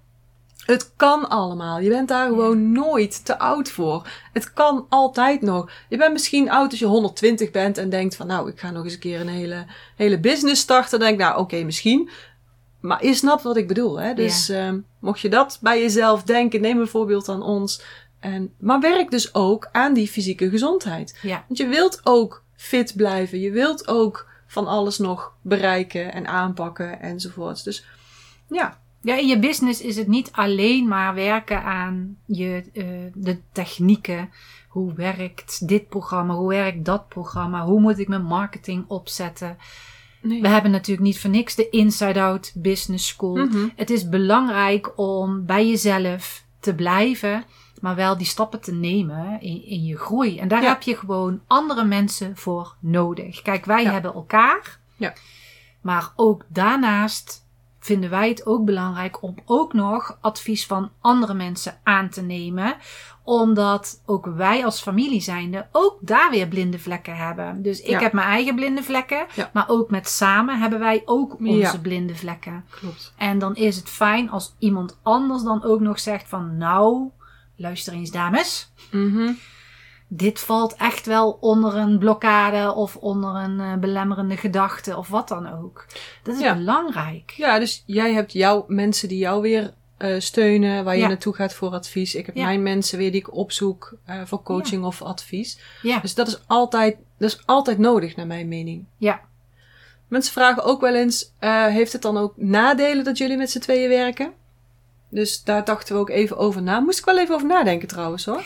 Het 0.66 0.92
kan 0.96 1.30
allemaal. 1.30 1.80
Je 1.80 1.90
bent 1.90 2.08
daar 2.08 2.28
gewoon 2.28 2.72
nooit 2.72 3.26
te 3.26 3.40
oud 3.40 3.70
voor. 3.70 4.08
Het 4.34 4.54
kan 4.54 4.86
altijd 4.90 5.42
nog. 5.42 5.72
Je 5.90 5.98
bent 5.98 6.14
misschien 6.14 6.50
oud 6.52 6.70
als 6.70 6.80
je 6.80 6.86
120 6.86 7.52
bent 7.52 7.78
en 7.78 7.90
denkt 7.90 8.16
van 8.16 8.28
nou, 8.28 8.50
ik 8.50 8.60
ga 8.60 8.72
nog 8.72 8.84
eens 8.84 8.94
een 8.94 9.00
keer 9.00 9.20
een 9.22 9.28
hele, 9.28 9.66
hele 9.96 10.20
business 10.20 10.62
starten. 10.62 11.00
Dan 11.00 11.08
denk 11.08 11.20
ik 11.20 11.26
nou, 11.26 11.40
oké, 11.40 11.64
misschien. 11.64 12.10
Maar 12.80 13.06
je 13.06 13.14
snapt 13.14 13.44
wat 13.44 13.58
ik 13.58 13.68
bedoel. 13.68 14.00
Hè? 14.00 14.14
Dus 14.14 14.50
ehm, 14.50 14.80
mocht 15.00 15.20
je 15.20 15.30
dat 15.30 15.58
bij 15.62 15.82
jezelf 15.82 16.24
denken, 16.24 16.62
neem 16.62 16.80
een 16.80 16.88
voorbeeld 16.88 17.30
aan 17.30 17.42
ons. 17.42 17.82
En, 18.20 18.54
maar 18.60 18.80
werk 18.80 19.12
dus 19.12 19.34
ook 19.34 19.70
aan 19.72 19.94
die 19.94 20.08
fysieke 20.08 20.50
gezondheid. 20.50 21.20
ja. 21.22 21.44
Want 21.48 21.60
je 21.60 21.68
wilt 21.68 22.02
ook 22.04 22.44
fit 22.56 22.94
blijven. 22.96 23.40
Je 23.40 23.52
wilt 23.52 23.88
ook 23.88 24.28
van 24.48 24.68
alles 24.68 24.98
nog 24.98 25.34
bereiken 25.42 26.14
en 26.14 26.28
aanpakken 26.28 27.02
enzovoorts. 27.02 27.64
Dus 27.64 27.86
ja, 28.50 28.80
Ja, 29.02 29.18
in 29.18 29.28
je 29.28 29.40
business 29.40 29.82
is 29.82 29.96
het 29.96 30.08
niet 30.08 30.32
alleen 30.32 30.88
maar 30.88 31.14
werken 31.14 31.64
aan 31.64 32.18
je, 32.26 32.64
eh, 32.74 32.86
de 33.14 33.40
technieken. 33.52 34.30
Hoe 34.68 34.94
werkt 34.94 35.68
dit 35.68 35.88
programma? 35.88 36.34
Hoe 36.34 36.50
werkt 36.50 36.86
dat 36.86 37.08
programma? 37.08 37.66
Hoe 37.66 37.80
moet 37.80 38.00
ik 38.00 38.08
mijn 38.08 38.24
marketing 38.24 38.86
opzetten? 38.88 39.58
Nee. 40.22 40.42
We 40.42 40.48
hebben 40.48 40.72
natuurlijk 40.72 41.08
niet 41.08 41.20
voor 41.20 41.30
niks 41.30 41.56
de 41.56 41.70
Inside 41.70 42.22
Out 42.22 42.52
Business 42.56 43.08
School. 43.08 43.36
Mhm. 43.36 43.68
Het 43.76 43.90
is 43.90 44.10
belangrijk 44.10 44.98
om 45.00 45.46
bij 45.46 45.68
jezelf 45.68 46.44
te 46.60 46.76
blijven, 46.76 47.44
maar 47.82 47.96
wel 47.96 48.18
die 48.18 48.28
stappen 48.28 48.62
te 48.62 48.74
nemen 48.74 49.42
in, 49.42 49.66
in 49.66 49.84
je 49.84 49.98
groei. 49.98 50.40
En 50.40 50.48
daar 50.48 50.62
Ja. 50.62 50.68
heb 50.68 50.82
je 50.82 50.96
gewoon 50.96 51.42
andere 51.48 51.84
mensen 51.86 52.38
voor 52.38 52.76
nodig. 52.80 53.42
Kijk, 53.42 53.66
wij 53.66 53.84
Ja. 53.84 53.92
hebben 53.92 54.14
elkaar. 54.14 54.80
Ja. 54.96 55.14
Maar 55.82 56.12
ook 56.16 56.46
daarnaast 56.48 57.46
vinden 57.88 58.10
wij 58.10 58.30
het 58.30 58.46
ook 58.46 58.66
belangrijk 58.66 59.22
om 59.24 59.36
ook 59.46 59.74
nog 59.74 60.18
advies 60.22 60.66
van 60.66 60.92
andere 61.02 61.34
mensen 61.34 61.80
aan 61.84 62.10
te 62.10 62.22
nemen. 62.22 62.76
Omdat 63.24 64.02
ook 64.06 64.26
wij 64.26 64.66
als 64.66 64.82
familie 64.82 65.22
zijnde 65.22 65.68
ook 65.72 65.98
daar 66.02 66.30
weer 66.30 66.48
blinde 66.48 66.80
vlekken 66.80 67.16
hebben. 67.16 67.62
Dus 67.62 67.82
ik 67.82 67.90
Ja. 67.90 68.00
heb 68.00 68.14
mijn 68.14 68.28
eigen 68.28 68.56
blinde 68.56 68.84
vlekken. 68.84 69.26
Ja. 69.36 69.50
Maar 69.54 69.66
ook 69.70 69.90
met 69.90 70.08
samen 70.08 70.60
hebben 70.60 70.80
wij 70.80 71.02
ook 71.06 71.40
onze 71.40 71.52
Ja. 71.58 71.78
blinde 71.82 72.16
vlekken. 72.16 72.66
klopt. 72.70 73.14
En 73.18 73.40
dan 73.40 73.56
is 73.56 73.76
het 73.76 73.90
fijn 73.90 74.30
als 74.30 74.56
iemand 74.60 75.00
anders 75.04 75.44
dan 75.44 75.64
ook 75.64 75.80
nog 75.80 76.00
zegt 76.00 76.30
van 76.30 76.58
nou, 76.58 77.10
luister 77.56 77.94
eens 77.94 78.12
dames. 78.12 78.72
Mhm. 78.92 79.32
Dit 80.10 80.40
valt 80.40 80.76
echt 80.76 81.06
wel 81.06 81.38
onder 81.42 81.76
een 81.76 81.98
blokkade 81.98 82.74
of 82.74 82.96
onder 82.96 83.36
een 83.36 83.60
eh, 83.60 83.74
belemmerende 83.76 84.38
gedachte 84.38 84.98
of 84.98 85.08
wat 85.08 85.28
dan 85.28 85.52
ook. 85.62 85.86
Dat 86.24 86.36
is 86.36 86.42
Ja. 86.42 86.56
belangrijk. 86.56 87.32
Ja, 87.32 87.60
dus 87.60 87.84
jij 87.86 88.14
hebt 88.14 88.32
jouw 88.34 88.66
mensen 88.68 89.08
die 89.08 89.18
jou 89.18 89.42
weer 89.42 89.74
eh, 89.98 90.20
steunen, 90.20 90.84
waar 90.84 90.96
je 90.96 91.02
Ja. 91.02 91.08
naartoe 91.08 91.34
gaat 91.36 91.54
voor 91.54 91.72
advies. 91.72 92.16
Ik 92.16 92.26
heb 92.26 92.36
Ja. 92.36 92.46
mijn 92.46 92.64
mensen 92.64 92.98
weer 92.98 93.12
die 93.12 93.20
ik 93.20 93.34
opzoek 93.36 93.94
eh, 94.06 94.22
voor 94.26 94.44
coaching 94.44 94.84
of 94.86 95.02
advies. 95.02 95.60
Ja, 95.82 96.00
Dus 96.00 96.16
dat 96.16 96.28
is 96.28 96.40
altijd, 96.48 96.98
dat 97.18 97.30
is 97.30 97.42
altijd 97.46 97.78
nodig, 97.78 98.16
naar 98.16 98.28
mijn 98.28 98.48
mening. 98.48 98.86
ja. 98.98 99.22
Mensen 100.08 100.34
vragen 100.34 100.64
ook 100.64 100.82
wel 100.82 100.96
eens: 100.96 101.32
heeft 101.40 101.94
het 101.94 102.02
dan 102.02 102.18
ook 102.18 102.34
nadelen 102.36 103.04
dat 103.04 103.18
jullie 103.18 103.38
met 103.38 103.52
z'n 103.52 103.60
tweeën 103.60 103.90
werken? 103.90 104.32
Dus 105.10 105.44
daar 105.44 105.66
dachten 105.66 105.96
we 105.96 106.02
ook 106.02 106.10
even 106.10 106.38
over 106.38 106.62
na. 106.62 106.80
Moest 106.80 107.00
ik 107.00 107.06
wel 107.06 107.20
even 107.20 107.36
over 107.36 107.48
nadenken 107.48 107.88
trouwens 107.88 108.26
hoor. 108.26 108.44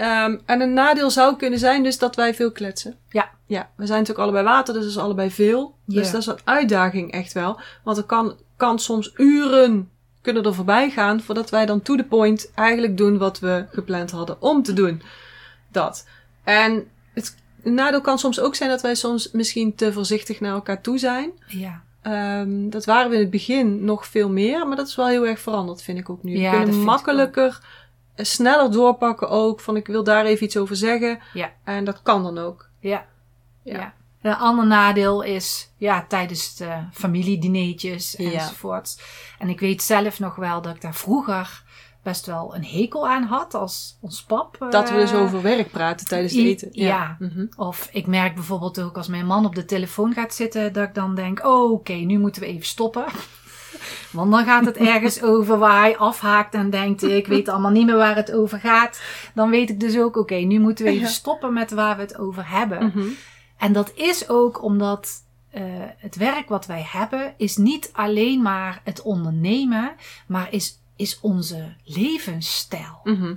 Ehm, 0.00 0.36
en 0.46 0.60
een 0.60 0.72
nadeel 0.72 1.10
zou 1.10 1.36
kunnen 1.36 1.58
zijn 1.58 1.82
dus 1.82 1.98
dat 1.98 2.16
wij 2.16 2.34
veel 2.34 2.52
kletsen. 2.52 2.96
Ja. 3.08 3.30
Ja, 3.46 3.70
we 3.76 3.86
zijn 3.86 3.98
natuurlijk 3.98 4.24
allebei 4.28 4.44
water, 4.44 4.74
dus 4.74 4.82
dat 4.82 4.92
is 4.92 4.98
allebei 4.98 5.30
veel. 5.30 5.74
Dus 5.84 6.10
dat 6.10 6.20
is 6.20 6.26
een 6.26 6.38
uitdaging 6.44 7.12
echt 7.12 7.32
wel. 7.32 7.60
Want 7.84 7.96
er 7.96 8.02
kan, 8.04 8.36
kan 8.56 8.78
soms 8.78 9.12
uren 9.16 9.90
kunnen 10.20 10.44
er 10.44 10.54
voorbij 10.54 10.90
gaan 10.90 11.20
voordat 11.20 11.50
wij 11.50 11.66
dan 11.66 11.82
to 11.82 11.96
the 11.96 12.04
point 12.04 12.52
eigenlijk 12.54 12.96
doen 12.96 13.18
wat 13.18 13.38
we 13.38 13.66
gepland 13.70 14.10
hadden 14.10 14.42
om 14.42 14.62
te 14.62 14.72
doen. 14.72 15.02
Dat. 15.72 16.06
En 16.44 16.86
het 17.14 17.36
nadeel 17.62 18.00
kan 18.00 18.18
soms 18.18 18.40
ook 18.40 18.54
zijn 18.54 18.70
dat 18.70 18.80
wij 18.82 18.94
soms 18.94 19.30
misschien 19.30 19.74
te 19.74 19.92
voorzichtig 19.92 20.40
naar 20.40 20.52
elkaar 20.52 20.80
toe 20.80 20.98
zijn. 20.98 21.30
ja. 21.46 21.82
Ehm, 22.02 22.68
dat 22.68 22.84
waren 22.84 23.08
we 23.08 23.14
in 23.14 23.20
het 23.20 23.30
begin 23.30 23.84
nog 23.84 24.06
veel 24.06 24.30
meer, 24.30 24.66
maar 24.68 24.76
dat 24.76 24.88
is 24.88 24.96
wel 24.96 25.08
heel 25.08 25.26
erg 25.26 25.40
veranderd, 25.40 25.82
vind 25.82 25.98
ik 25.98 26.10
ook 26.10 26.22
nu. 26.22 26.38
Ja, 26.38 26.50
we 26.50 26.56
kunnen 26.56 26.84
makkelijker, 26.84 27.60
sneller 28.22 28.70
doorpakken 28.70 29.28
ook. 29.28 29.60
Van 29.60 29.76
ik 29.76 29.86
wil 29.86 30.04
daar 30.04 30.24
even 30.24 30.44
iets 30.46 30.56
over 30.56 30.76
zeggen. 30.76 31.18
Ja. 31.32 31.52
En 31.64 31.84
dat 31.84 32.02
kan 32.02 32.22
dan 32.22 32.38
ook. 32.38 32.68
Ja. 32.80 33.06
Ja. 33.62 33.78
ja. 33.78 33.94
Een 34.22 34.36
ander 34.36 34.66
nadeel 34.66 35.22
is 35.22 35.70
ja, 35.76 36.04
tijdens 36.08 36.56
de 36.56 36.84
familiedineetjes 36.92 38.14
Ja. 38.18 38.32
enzovoorts. 38.32 38.98
En 39.38 39.48
ik 39.48 39.60
weet 39.60 39.82
zelf 39.82 40.18
nog 40.18 40.36
wel 40.36 40.62
dat 40.62 40.74
ik 40.74 40.80
daar 40.80 40.94
vroeger 40.94 41.62
best 42.02 42.26
wel 42.26 42.54
een 42.54 42.64
hekel 42.64 43.08
aan 43.08 43.22
had 43.22 43.54
als 43.54 43.98
ons 44.00 44.22
pap. 44.24 44.56
Dat 44.70 44.90
we 44.90 44.96
dus 44.96 45.12
eh, 45.12 45.20
over 45.20 45.42
werk 45.42 45.70
praten 45.70 46.06
tijdens 46.06 46.32
het 46.32 46.42
eten. 46.44 46.68
ja. 46.72 47.16
Mhm. 47.18 47.46
Of 47.56 47.88
ik 47.92 48.06
merk 48.06 48.34
bijvoorbeeld 48.34 48.80
ook 48.80 48.96
als 48.96 49.08
mijn 49.08 49.26
man 49.26 49.44
op 49.46 49.54
de 49.54 49.64
telefoon 49.64 50.12
gaat 50.12 50.34
zitten, 50.34 50.72
dat 50.72 50.88
ik 50.88 50.94
dan 50.94 51.14
denk: 51.14 51.44
oh, 51.46 51.72
oké, 51.72 51.92
nu 51.92 52.18
moeten 52.18 52.42
we 52.42 52.48
even 52.48 52.66
stoppen. 52.66 53.04
Want 54.12 54.30
dan 54.30 54.44
gaat 54.44 54.64
het 54.64 54.76
ergens 54.76 55.22
over 55.32 55.58
waar 55.58 55.80
hij 55.80 55.96
afhaakt 55.96 56.54
en 56.54 56.70
denkt: 56.70 57.02
ik 57.02 57.26
weet 57.26 57.48
allemaal 57.48 57.70
niet 57.70 57.86
meer 57.86 57.96
waar 57.96 58.16
het 58.16 58.32
over 58.32 58.58
gaat. 58.60 59.00
Dan 59.34 59.50
weet 59.50 59.70
ik 59.70 59.80
dus 59.80 59.98
ook: 59.98 60.16
oké, 60.16 60.34
nu 60.34 60.58
moeten 60.60 60.84
we 60.84 60.90
even 60.90 61.08
stoppen 61.08 61.52
met 61.52 61.70
waar 61.70 61.96
we 61.96 62.02
het 62.02 62.18
over 62.18 62.48
hebben. 62.48 62.86
Mhm. 62.86 63.06
En 63.56 63.72
dat 63.72 63.92
is 63.94 64.28
ook 64.28 64.62
omdat 64.62 65.10
eh, 65.50 65.62
het 65.96 66.16
werk 66.16 66.48
wat 66.48 66.66
wij 66.66 66.86
hebben, 66.92 67.34
is 67.36 67.56
niet 67.56 67.90
alleen 67.92 68.42
maar 68.42 68.80
het 68.84 69.02
ondernemen, 69.02 69.92
maar 70.26 70.48
is, 70.50 70.78
is 70.96 71.18
onze 71.20 71.74
levensstijl. 71.84 73.00
Mhm. 73.04 73.34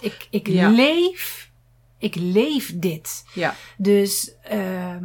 Ik, 0.00 0.26
ik 0.30 0.46
Ja. 0.48 0.68
leef, 0.70 1.50
ik 1.98 2.14
leef 2.14 2.78
dit. 2.78 3.24
Ja. 3.34 3.54
Dus 3.76 4.32
ehm, 4.42 5.04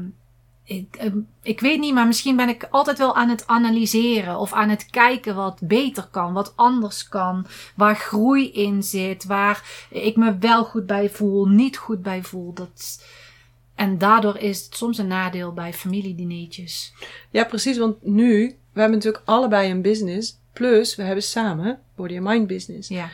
ik, 0.65 0.95
ehm, 0.95 1.17
ik 1.41 1.59
weet 1.59 1.79
niet, 1.79 1.93
maar 1.93 2.07
misschien 2.07 2.35
ben 2.35 2.49
ik 2.49 2.67
altijd 2.69 2.97
wel 2.97 3.15
aan 3.15 3.29
het 3.29 3.47
analyseren 3.47 4.39
of 4.39 4.53
aan 4.53 4.69
het 4.69 4.85
kijken 4.85 5.35
wat 5.35 5.59
beter 5.63 6.07
kan, 6.11 6.33
wat 6.33 6.53
anders 6.55 7.09
kan, 7.09 7.45
waar 7.75 7.95
groei 7.95 8.51
in 8.51 8.83
zit, 8.83 9.25
waar 9.25 9.87
ik 9.89 10.15
me 10.15 10.37
wel 10.37 10.63
goed 10.63 10.85
bij 10.85 11.09
voel, 11.09 11.45
niet 11.45 11.77
goed 11.77 12.01
bij 12.01 12.23
voel. 12.23 12.53
Dat, 12.53 13.03
en 13.75 13.97
daardoor 13.97 14.37
is 14.37 14.65
het 14.65 14.75
soms 14.75 14.97
een 14.97 15.07
nadeel 15.07 15.53
bij 15.53 15.73
familiedineetjes. 15.73 16.93
ja, 17.29 17.43
precies. 17.43 17.77
Want 17.77 18.03
nu, 18.03 18.57
we 18.73 18.79
hebben 18.79 18.97
natuurlijk 18.97 19.23
allebei 19.25 19.71
een 19.71 19.81
business. 19.81 20.39
Plus, 20.53 20.95
we 20.95 21.03
hebben 21.03 21.23
samen 21.23 21.79
Body 21.95 22.17
and 22.17 22.27
Mind 22.27 22.47
Business. 22.47 22.89
Ja, 22.89 23.09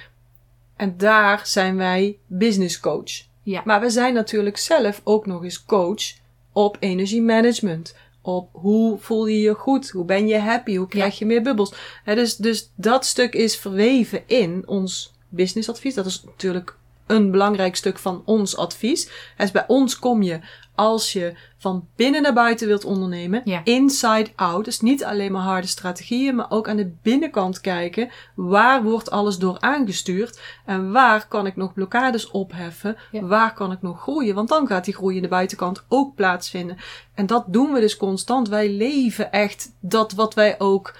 En 0.76 0.98
daar 0.98 1.42
zijn 1.44 1.76
wij 1.76 2.18
business 2.28 2.80
coach. 2.80 3.12
ja, 3.44 3.62
Maar 3.66 3.82
we 3.82 3.90
zijn 3.90 4.14
natuurlijk 4.14 4.58
zelf 4.58 5.02
ook 5.04 5.26
nog 5.26 5.44
eens 5.44 5.66
coach 5.66 6.20
op 6.54 6.78
energiemanagement. 6.80 7.96
Op 8.22 8.50
hoe 8.52 8.98
voel 9.00 9.26
je 9.26 9.40
je 9.40 9.54
goed? 9.54 9.90
Hoe 9.90 10.06
ben 10.06 10.28
je 10.28 10.38
happy? 10.38 10.76
Hoe 10.76 10.88
krijg 10.88 11.20
je 11.20 11.26
meer 11.26 11.42
bubbels? 11.42 11.74
Hè, 12.04 12.16
dus, 12.16 12.36
dus 12.36 12.72
dat 12.76 13.06
stuk 13.06 13.34
is 13.34 13.58
verweven 13.58 14.24
in 14.26 14.64
ons 14.66 15.14
businessadvies. 15.30 15.94
Dat 15.94 16.06
is 16.06 16.24
natuurlijk 16.24 16.76
een 17.08 17.32
belangrijk 17.32 17.76
stuk 17.76 18.00
van 18.00 18.22
ons 18.26 18.58
advies. 18.58 19.10
Dus 19.38 19.52
bij 19.52 19.64
ons 19.68 20.00
kom 20.00 20.22
je 20.22 20.40
als 20.75 21.13
je 21.13 21.34
van 21.57 21.88
binnen 21.95 22.21
naar 22.21 22.34
buiten 22.34 22.67
wilt 22.67 22.86
ondernemen, 22.86 23.41
Ja. 23.45 23.62
inside 23.63 24.29
out. 24.36 24.65
Dus 24.65 24.79
niet 24.81 25.03
alleen 25.03 25.31
maar 25.31 25.41
harde 25.41 25.67
strategieën, 25.67 26.36
maar 26.36 26.45
ook 26.51 26.67
aan 26.69 26.77
de 26.77 26.93
binnenkant 27.01 27.62
kijken. 27.62 28.10
Waar 28.36 28.84
wordt 28.84 29.12
alles 29.12 29.38
door 29.38 29.60
aangestuurd? 29.60 30.39
En 30.65 30.91
waar 30.91 31.27
kan 31.27 31.45
ik 31.45 31.55
nog 31.55 31.73
blokkades 31.73 32.31
opheffen? 32.31 32.97
Ja. 33.12 33.21
Waar 33.21 33.53
kan 33.53 33.71
ik 33.71 33.81
nog 33.81 34.01
groeien? 34.01 34.36
Want 34.36 34.49
dan 34.49 34.67
gaat 34.67 34.86
die 34.86 34.93
groei 34.93 35.15
in 35.15 35.21
de 35.21 35.27
buitenkant 35.27 35.84
ook 35.88 36.15
plaatsvinden. 36.15 36.77
En 37.15 37.25
dat 37.25 37.43
doen 37.47 37.71
we 37.73 37.79
dus 37.79 37.97
constant. 37.97 38.47
Wij 38.49 38.69
leven 38.69 39.31
echt 39.31 39.71
dat 39.79 40.12
wat 40.12 40.34
wij 40.34 40.55
ook 40.60 40.95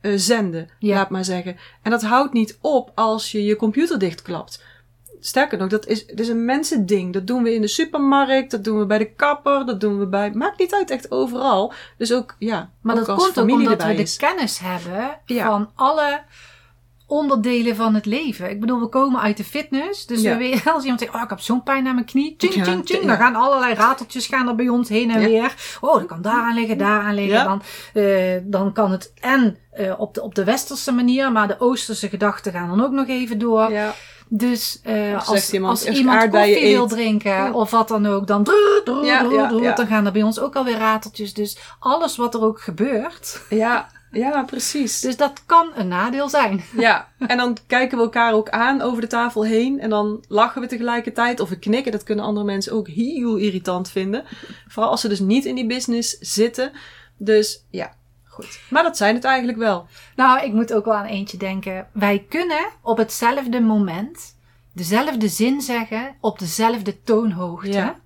uitzenden, 0.00 0.68
Ja. 0.78 0.94
laat 0.94 1.10
maar 1.10 1.24
zeggen. 1.24 1.56
En 1.82 1.90
dat 1.90 2.02
houdt 2.02 2.32
niet 2.32 2.58
op 2.60 2.92
als 2.94 3.32
je 3.32 3.44
je 3.44 3.56
computer 3.56 3.98
dichtklapt. 3.98 4.64
Sterker 5.20 5.58
nog, 5.58 5.68
dat 5.68 5.86
is, 5.86 6.06
dat 6.06 6.18
is 6.18 6.28
een 6.28 6.44
mensending. 6.44 7.12
Dat 7.12 7.26
doen 7.26 7.42
we 7.42 7.54
in 7.54 7.60
de 7.60 7.68
supermarkt, 7.68 8.50
dat 8.50 8.64
doen 8.64 8.78
we 8.78 8.86
bij 8.86 8.98
de 8.98 9.10
kapper, 9.12 9.66
dat 9.66 9.80
doen 9.80 9.98
we 9.98 10.06
bij... 10.06 10.30
Maakt 10.30 10.58
niet 10.58 10.74
uit, 10.74 10.90
echt 10.90 11.10
overal. 11.10 11.72
Dus 11.98 12.12
ook, 12.12 12.34
ja, 12.38 12.70
Maar 12.82 12.94
ook 12.98 13.06
dat 13.06 13.14
als 13.16 13.24
komt 13.24 13.38
ook 13.38 13.50
omdat 13.58 13.82
we 13.84 13.94
de 13.94 14.02
is. 14.02 14.16
kennis 14.16 14.58
hebben 14.58 15.18
Ja. 15.24 15.46
van 15.46 15.70
alle 15.74 16.20
onderdelen 17.06 17.76
van 17.76 17.94
het 17.94 18.06
leven. 18.06 18.50
Ik 18.50 18.60
bedoel, 18.60 18.80
we 18.80 18.86
komen 18.86 19.20
uit 19.20 19.36
de 19.36 19.44
fitness. 19.44 20.06
Dus 20.06 20.20
Ja. 20.20 20.32
we 20.32 20.38
weten, 20.38 20.72
als 20.72 20.82
iemand 20.82 21.00
zegt, 21.00 21.14
oh, 21.14 21.22
ik 21.22 21.28
heb 21.30 21.40
zo'n 21.40 21.62
pijn 21.62 21.86
aan 21.86 21.94
mijn 21.94 22.06
knie. 22.06 22.34
Tjing, 22.36 22.54
Ja, 22.66 22.80
tjing. 22.82 23.06
Dan 23.06 23.16
gaan 23.16 23.34
allerlei 23.34 23.74
rateltjes 23.74 24.26
gaan 24.26 24.48
er 24.48 24.54
bij 24.54 24.68
ons 24.68 24.88
heen 24.88 25.10
en 25.10 25.20
Ja. 25.20 25.26
weer. 25.28 25.54
Oh, 25.80 25.94
dat 25.94 26.06
kan 26.06 26.22
daar 26.22 26.42
aan 26.42 26.54
liggen, 26.54 26.78
daar 26.78 27.00
aan 27.02 27.14
liggen. 27.14 27.44
Dan, 27.44 27.62
eh, 27.94 28.36
dan 28.42 28.72
kan 28.72 28.90
het 28.90 29.12
en 29.20 29.56
eh, 29.70 30.00
op, 30.00 30.14
de, 30.14 30.22
op 30.22 30.34
de 30.34 30.44
westerse 30.44 30.92
manier, 30.92 31.32
maar 31.32 31.48
de 31.48 31.60
oosterse 31.60 32.08
gedachten 32.08 32.52
gaan 32.52 32.68
dan 32.68 32.84
ook 32.84 32.92
nog 32.92 33.08
even 33.08 33.38
door. 33.38 33.70
Ja. 33.70 33.94
Dus 34.28 34.80
eh, 34.82 35.14
Of 35.16 35.28
als, 35.28 35.52
iemand, 35.52 35.86
als 35.86 35.96
iemand 35.98 36.30
koffie 36.30 36.60
wil 36.60 36.86
drinken 36.86 37.30
Ja. 37.30 37.52
of 37.52 37.70
wat 37.70 37.88
dan 37.88 38.06
ook, 38.06 38.26
dan, 38.26 38.44
drrr, 38.44 39.04
ja, 39.04 39.22
drrr, 39.24 39.62
ja. 39.62 39.74
dan 39.74 39.86
gaan 39.86 40.06
er 40.06 40.12
bij 40.12 40.22
ons 40.22 40.40
ook 40.40 40.56
alweer 40.56 40.78
rateltjes. 40.78 41.34
Dus 41.34 41.58
alles 41.78 42.16
wat 42.16 42.34
er 42.34 42.42
ook 42.42 42.60
gebeurt. 42.60 43.40
Ja, 43.50 43.88
ja, 44.10 44.42
precies. 44.42 45.00
Dus 45.08 45.16
dat 45.16 45.42
kan 45.46 45.70
een 45.74 45.88
nadeel 45.88 46.28
zijn. 46.28 46.64
Ja, 46.76 47.08
en 47.18 47.36
dan 47.36 47.56
kijken 47.66 47.98
we 47.98 48.04
elkaar 48.04 48.32
ook 48.32 48.48
aan 48.48 48.80
over 48.80 49.00
de 49.00 49.06
tafel 49.06 49.44
heen. 49.44 49.80
En 49.80 49.90
dan 49.90 50.24
lachen 50.28 50.60
we 50.60 50.66
tegelijkertijd. 50.66 51.40
Of 51.40 51.48
we 51.48 51.58
knikken. 51.58 51.92
Dat 51.92 52.02
kunnen 52.02 52.24
andere 52.24 52.46
mensen 52.46 52.72
ook 52.72 52.88
heel 52.88 53.36
irritant 53.36 53.90
vinden. 53.90 54.24
Vooral 54.68 54.90
als 54.90 55.00
ze 55.00 55.08
dus 55.08 55.20
niet 55.20 55.44
in 55.44 55.54
die 55.54 55.66
business 55.66 56.16
zitten. 56.20 56.72
Dus 57.16 57.64
ja, 57.70 57.92
goed. 58.44 58.60
Maar 58.70 58.82
dat 58.82 58.96
zijn 58.96 59.14
het 59.14 59.24
eigenlijk 59.24 59.58
wel. 59.58 59.86
Nou, 60.16 60.44
ik 60.44 60.52
moet 60.52 60.72
ook 60.72 60.84
wel 60.84 60.94
aan 60.94 61.04
eentje 61.04 61.36
denken. 61.36 61.86
Wij 61.92 62.26
kunnen 62.28 62.66
op 62.82 62.96
hetzelfde 62.96 63.60
moment 63.60 64.36
dezelfde 64.72 65.28
zin 65.28 65.60
zeggen 65.60 66.14
op 66.20 66.38
dezelfde 66.38 67.02
toonhoogte. 67.02 67.68
Ja. 67.72 68.00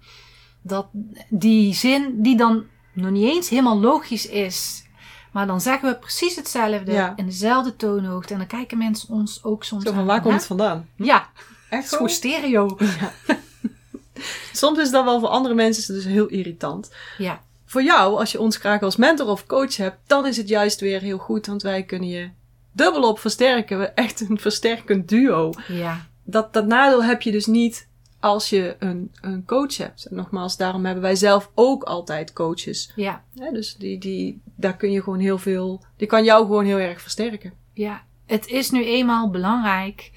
Dat 0.62 0.87
die 1.29 1.75
zin 1.75 2.23
die 2.23 2.37
dan 2.37 2.64
nog 2.92 3.11
niet 3.11 3.31
eens 3.31 3.49
helemaal 3.49 3.81
logisch 3.81 4.27
is. 4.27 4.85
Maar 5.33 5.47
dan 5.47 5.61
zeggen 5.61 5.88
we 5.88 5.97
precies 5.99 6.37
hetzelfde 6.37 6.92
Ja. 6.92 7.12
in 7.16 7.27
dezelfde 7.27 7.77
toonhoogte. 7.77 8.33
En 8.33 8.38
dan 8.38 8.49
kijken 8.49 8.79
mensen 8.79 9.09
ons 9.09 9.45
ook 9.45 9.64
soms 9.64 9.85
Zo 9.85 9.90
van 9.90 10.01
aan, 10.01 10.07
waar 10.07 10.21
komt 10.21 10.35
het 10.35 10.47
vandaan? 10.47 10.88
Ja, 10.97 11.29
Echt 11.71 11.88
gewoon 11.88 12.09
stereo. 12.09 12.77
Soms 14.53 14.79
is 14.79 14.90
dat 14.90 15.05
wel 15.05 15.21
voor 15.21 15.29
andere 15.29 15.55
mensen 15.55 15.95
dus 15.95 16.05
heel 16.05 16.27
irritant. 16.27 16.95
Ja, 17.18 17.42
Voor 17.72 17.82
jou, 17.82 18.18
als 18.18 18.32
je 18.32 18.40
ons 18.40 18.56
graag 18.56 18.82
als 18.82 18.96
mentor 18.96 19.26
of 19.26 19.46
coach 19.46 19.76
hebt, 19.76 19.98
dan 20.06 20.26
is 20.26 20.37
het 20.37 20.48
juist 20.48 20.80
weer 20.80 21.00
heel 21.00 21.18
goed. 21.18 21.46
Want 21.46 21.62
wij 21.62 21.82
kunnen 21.82 22.08
je 22.08 22.30
dubbelop 22.72 23.18
versterken. 23.18 23.78
We 23.78 23.87
echt 23.87 24.20
een 24.20 24.38
versterkend 24.38 25.08
duo. 25.08 25.52
ja, 25.68 26.06
dat, 26.24 26.52
dat 26.52 26.66
nadeel 26.66 27.04
heb 27.04 27.22
je 27.22 27.32
dus 27.32 27.46
niet 27.46 27.88
als 28.20 28.48
je 28.48 28.76
een, 28.78 29.12
een 29.20 29.44
coach 29.44 29.76
hebt. 29.76 30.04
En 30.04 30.16
nogmaals, 30.16 30.56
daarom 30.56 30.85
hebben 30.85 31.02
wij 31.02 31.14
zelf 31.14 31.50
ook 31.54 31.82
altijd 31.82 32.32
coaches. 32.32 32.92
ja, 32.96 33.24
Hè, 33.35 33.52
dus 33.52 33.76
die, 33.76 33.98
die, 33.98 34.40
daar 34.56 34.76
kun 34.76 34.90
je 34.90 35.02
gewoon 35.02 35.18
heel 35.20 35.38
veel, 35.38 35.85
die 35.96 36.06
kan 36.06 36.24
jou 36.24 36.46
gewoon 36.46 36.64
heel 36.64 36.78
erg 36.78 37.00
versterken. 37.00 37.52
ja. 37.72 38.02
Het 38.26 38.46
is 38.46 38.70
nu 38.70 38.85
eenmaal 38.85 39.30
belangrijk 39.30 40.11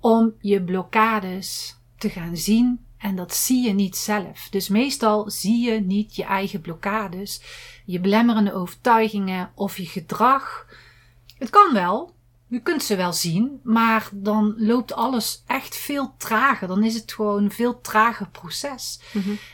om 0.00 0.34
je 0.40 0.62
blokkades 0.62 1.76
te 1.98 2.08
gaan 2.08 2.36
zien. 2.36 2.80
En 3.02 3.16
dat 3.16 3.34
zie 3.34 3.66
je 3.66 3.72
niet 3.72 3.96
zelf. 3.96 4.48
Dus 4.50 4.68
meestal 4.68 5.30
zie 5.30 5.70
je 5.70 5.80
niet 5.80 6.16
je 6.16 6.24
eigen 6.24 6.60
blokkades, 6.60 7.42
je 7.84 8.00
belemmerende 8.00 8.54
overtuigingen 8.54 9.50
of 9.54 9.76
je 9.76 9.86
gedrag. 9.86 10.66
Het 11.38 11.50
kan 11.50 11.72
wel. 11.72 12.14
Je 12.48 12.60
kunt 12.60 12.82
ze 12.82 12.96
wel 12.96 13.12
zien, 13.12 13.60
maar 13.62 14.08
dan 14.12 14.54
loopt 14.56 14.92
alles 14.92 15.42
echt 15.46 15.76
veel 15.76 16.14
trager. 16.16 16.68
Dan 16.68 16.84
is 16.84 16.94
het 16.94 17.12
gewoon 17.12 17.44
een 17.44 17.50
veel 17.50 17.80
trager 17.80 18.28
proces. 18.28 19.00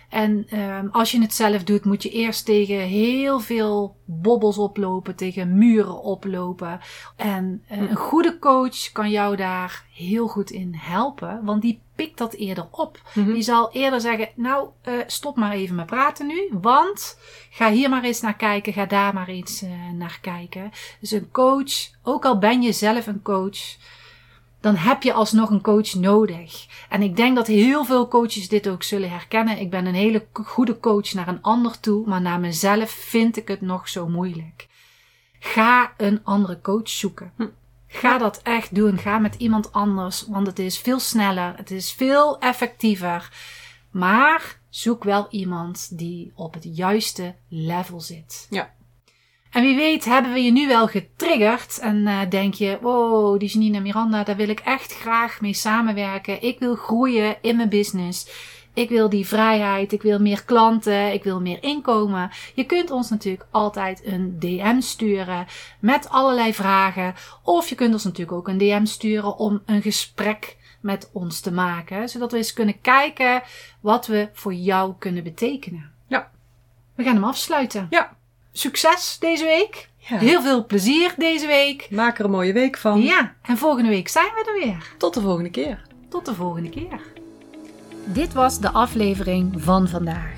En 0.09 0.47
ehm, 0.49 0.89
als 0.91 1.11
je 1.11 1.21
het 1.21 1.35
zelf 1.35 1.65
doet, 1.65 1.85
moet 1.85 2.03
je 2.03 2.11
eerst 2.11 2.45
tegen 2.45 2.79
heel 2.79 3.41
veel 3.41 3.97
bobbels 4.05 4.59
oplopen, 4.59 5.17
tegen 5.17 5.59
muren 5.59 6.03
oplopen. 6.03 6.81
En 7.17 7.63
eh, 7.69 7.79
een 7.79 7.97
goede 7.97 8.39
coach 8.39 8.93
kan 8.93 9.11
jou 9.11 9.37
daar 9.37 9.85
heel 9.93 10.29
goed 10.29 10.51
in 10.51 10.75
helpen, 10.75 11.45
want 11.45 11.63
die 11.63 11.81
pikt 11.99 12.19
dat 12.19 12.35
eerder 12.35 12.67
op. 12.71 13.01
Mhm. 13.15 13.33
Die 13.33 13.43
zal 13.43 13.73
eerder 13.73 14.01
zeggen: 14.01 14.29
Nou, 14.35 14.69
eh, 14.83 14.95
stop 15.07 15.37
maar 15.37 15.53
even 15.53 15.75
met 15.75 15.87
praten 15.87 16.27
nu, 16.27 16.49
want 16.53 17.19
ga 17.51 17.71
hier 17.71 17.91
maar 17.91 18.05
eens 18.05 18.21
naar 18.21 18.37
kijken, 18.37 18.73
ga 18.73 18.87
daar 18.87 19.15
maar 19.15 19.29
eens 19.29 19.63
eh, 19.63 19.71
naar 19.95 20.19
kijken. 20.21 20.71
Dus 21.01 21.11
een 21.11 21.31
coach, 21.31 21.73
ook 22.03 22.25
al 22.25 22.39
ben 22.39 22.63
je 22.63 22.73
zelf 22.73 23.07
een 23.07 23.23
coach, 23.23 23.77
dan 24.61 24.77
heb 24.77 25.03
je 25.03 25.13
alsnog 25.13 25.51
een 25.51 25.61
coach 25.61 25.95
nodig. 25.95 26.67
En 26.89 27.03
ik 27.03 27.17
denk 27.17 27.37
dat 27.37 27.47
heel 27.47 27.85
veel 27.85 28.09
coaches 28.09 28.49
dit 28.49 28.69
ook 28.69 28.83
zullen 28.83 29.11
herkennen. 29.11 29.59
Ik 29.59 29.71
ben 29.71 29.87
een 29.87 29.95
hele 29.95 30.27
goede 30.33 30.81
coach 30.81 31.13
naar 31.13 31.29
een 31.29 31.43
ander 31.43 31.81
toe, 31.81 32.07
maar 32.07 32.21
naar 32.21 32.41
mezelf 32.41 32.91
vind 32.91 33.37
ik 33.37 33.49
het 33.49 33.61
nog 33.61 33.89
zo 33.89 34.09
moeilijk. 34.09 34.67
Ga 35.39 35.93
een 35.97 36.21
andere 36.25 36.61
coach 36.61 36.89
zoeken. 36.89 37.33
Hm. 37.37 37.47
Ga 37.89 38.19
dat 38.19 38.41
echt 38.43 38.75
doen. 38.75 38.99
Ga 38.99 39.19
met 39.19 39.35
iemand 39.35 39.73
anders, 39.73 40.25
want 40.29 40.47
het 40.47 40.59
is 40.59 40.79
veel 40.79 41.01
sneller, 41.01 41.57
het 41.57 41.71
is 41.71 41.93
veel 41.93 42.39
effectiever. 42.39 43.33
Maar 43.91 44.61
zoek 44.69 45.05
wel 45.05 45.27
iemand 45.31 45.99
die 45.99 46.33
op 46.35 46.55
het 46.55 46.77
juiste 46.77 47.35
level 47.49 48.01
zit. 48.01 48.47
Ja. 48.51 48.77
En 49.51 49.63
wie 49.63 49.77
weet 49.77 50.05
hebben 50.05 50.33
we 50.33 50.43
je 50.43 50.53
nu 50.53 50.67
wel 50.67 50.87
getriggerd 50.87 51.79
en 51.79 52.07
eh, 52.07 52.21
denk 52.31 52.55
je, 52.55 52.79
wow, 52.81 53.39
die 53.39 53.49
Janine 53.49 53.77
en 53.77 53.83
Miranda, 53.83 54.25
daar 54.25 54.37
wil 54.37 54.49
ik 54.49 54.61
echt 54.61 54.93
graag 54.93 55.41
mee 55.41 55.55
samenwerken. 55.55 56.43
Ik 56.43 56.59
wil 56.59 56.75
groeien 56.75 57.37
in 57.43 57.57
mijn 57.57 57.69
business. 57.69 58.29
Ik 58.79 58.89
wil 58.89 59.09
die 59.09 59.27
vrijheid, 59.27 59.93
ik 59.93 60.03
wil 60.03 60.19
meer 60.19 60.45
klanten, 60.45 61.13
ik 61.13 61.25
wil 61.25 61.41
meer 61.41 61.63
inkomen. 61.63 62.31
Je 62.55 62.65
kunt 62.65 62.91
ons 62.91 63.11
natuurlijk 63.11 63.47
altijd 63.51 64.07
een 64.07 64.37
DM 64.39 64.81
sturen 64.81 65.47
met 65.81 66.09
allerlei 66.09 66.55
vragen. 66.55 67.15
Of 67.43 67.69
je 67.69 67.75
kunt 67.75 67.93
ons 67.93 68.05
natuurlijk 68.05 68.37
ook 68.37 68.49
een 68.49 68.59
DM 68.59 68.85
sturen 68.85 69.37
om 69.37 69.63
een 69.67 69.83
gesprek 69.83 70.57
met 70.81 71.11
ons 71.13 71.41
te 71.41 71.53
maken. 71.53 72.09
Zodat 72.09 72.31
we 72.31 72.37
eens 72.37 72.53
kunnen 72.53 72.81
kijken 72.81 73.43
wat 73.81 74.07
we 74.07 74.29
voor 74.33 74.55
jou 74.55 74.95
kunnen 74.99 75.25
betekenen. 75.25 75.91
Ja. 76.07 76.31
We 76.95 77.03
gaan 77.03 77.15
hem 77.15 77.25
afsluiten. 77.25 77.87
Ja. 77.91 78.17
Succes 78.53 79.17
deze 79.21 79.45
week. 79.45 79.89
Ja. 79.97 80.19
Heel 80.19 80.43
veel 80.43 80.67
plezier 80.67 81.15
deze 81.17 81.47
week. 81.47 81.91
Maak 81.91 82.19
er 82.19 82.25
een 82.25 82.31
mooie 82.31 82.53
week 82.53 82.77
van. 82.77 83.01
Ja, 83.01 83.35
en 83.43 83.57
volgende 83.57 83.89
week 83.89 84.09
zijn 84.09 84.35
we 84.35 84.45
er 84.47 84.67
weer. 84.67 84.95
Tot 84.99 85.15
de 85.15 85.21
volgende 85.21 85.51
keer. 85.51 85.83
Tot 86.09 86.25
de 86.25 86.35
volgende 86.35 86.69
keer. 86.69 87.01
Dit 88.13 88.33
was 88.33 88.61
de 88.61 88.71
aflevering 88.71 89.63
van 89.63 89.89
vandaag. 89.89 90.37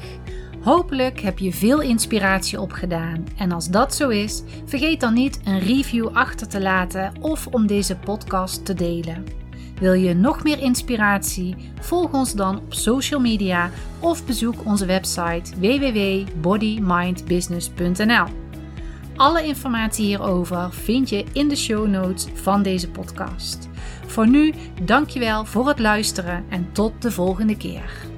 Hopelijk 0.61 1.21
heb 1.21 1.39
je 1.39 1.53
veel 1.53 1.81
inspiratie 1.81 2.61
opgedaan. 2.61 3.27
En 3.37 3.53
als 3.53 3.69
dat 3.69 3.95
zo 3.95 4.09
is, 4.09 4.43
vergeet 4.65 5.01
dan 5.01 5.15
niet 5.15 5.41
een 5.45 5.59
review 5.59 6.09
achter 6.13 6.49
te 6.49 6.61
laten 6.61 7.13
of 7.21 7.47
om 7.47 7.67
deze 7.67 7.97
podcast 7.97 8.65
te 8.65 8.75
delen. 8.75 9.25
Wil 9.81 9.93
je 9.93 10.15
nog 10.15 10.43
meer 10.43 10.59
inspiratie? 10.59 11.57
Volg 11.81 12.13
ons 12.13 12.35
dan 12.35 12.57
op 12.57 12.75
social 12.75 13.21
media 13.21 13.71
of 14.01 14.27
bezoek 14.27 14.65
onze 14.65 14.87
website 14.87 15.61
www.bodymindbusiness.nl. 15.61 18.27
Alle 19.17 19.45
informatie 19.45 20.05
hierover 20.05 20.73
vind 20.73 21.09
je 21.09 21.25
in 21.33 21.49
de 21.49 21.57
show 21.57 21.87
notes 21.87 22.27
van 22.35 22.63
deze 22.63 22.91
podcast. 22.91 23.70
Voor 24.11 24.29
nu, 24.29 24.55
dankjewel 24.83 25.45
voor 25.45 25.69
het 25.69 25.79
luisteren 25.79 26.45
en 26.49 26.69
tot 26.73 27.03
de 27.03 27.11
volgende 27.11 27.57
keer. 27.57 28.10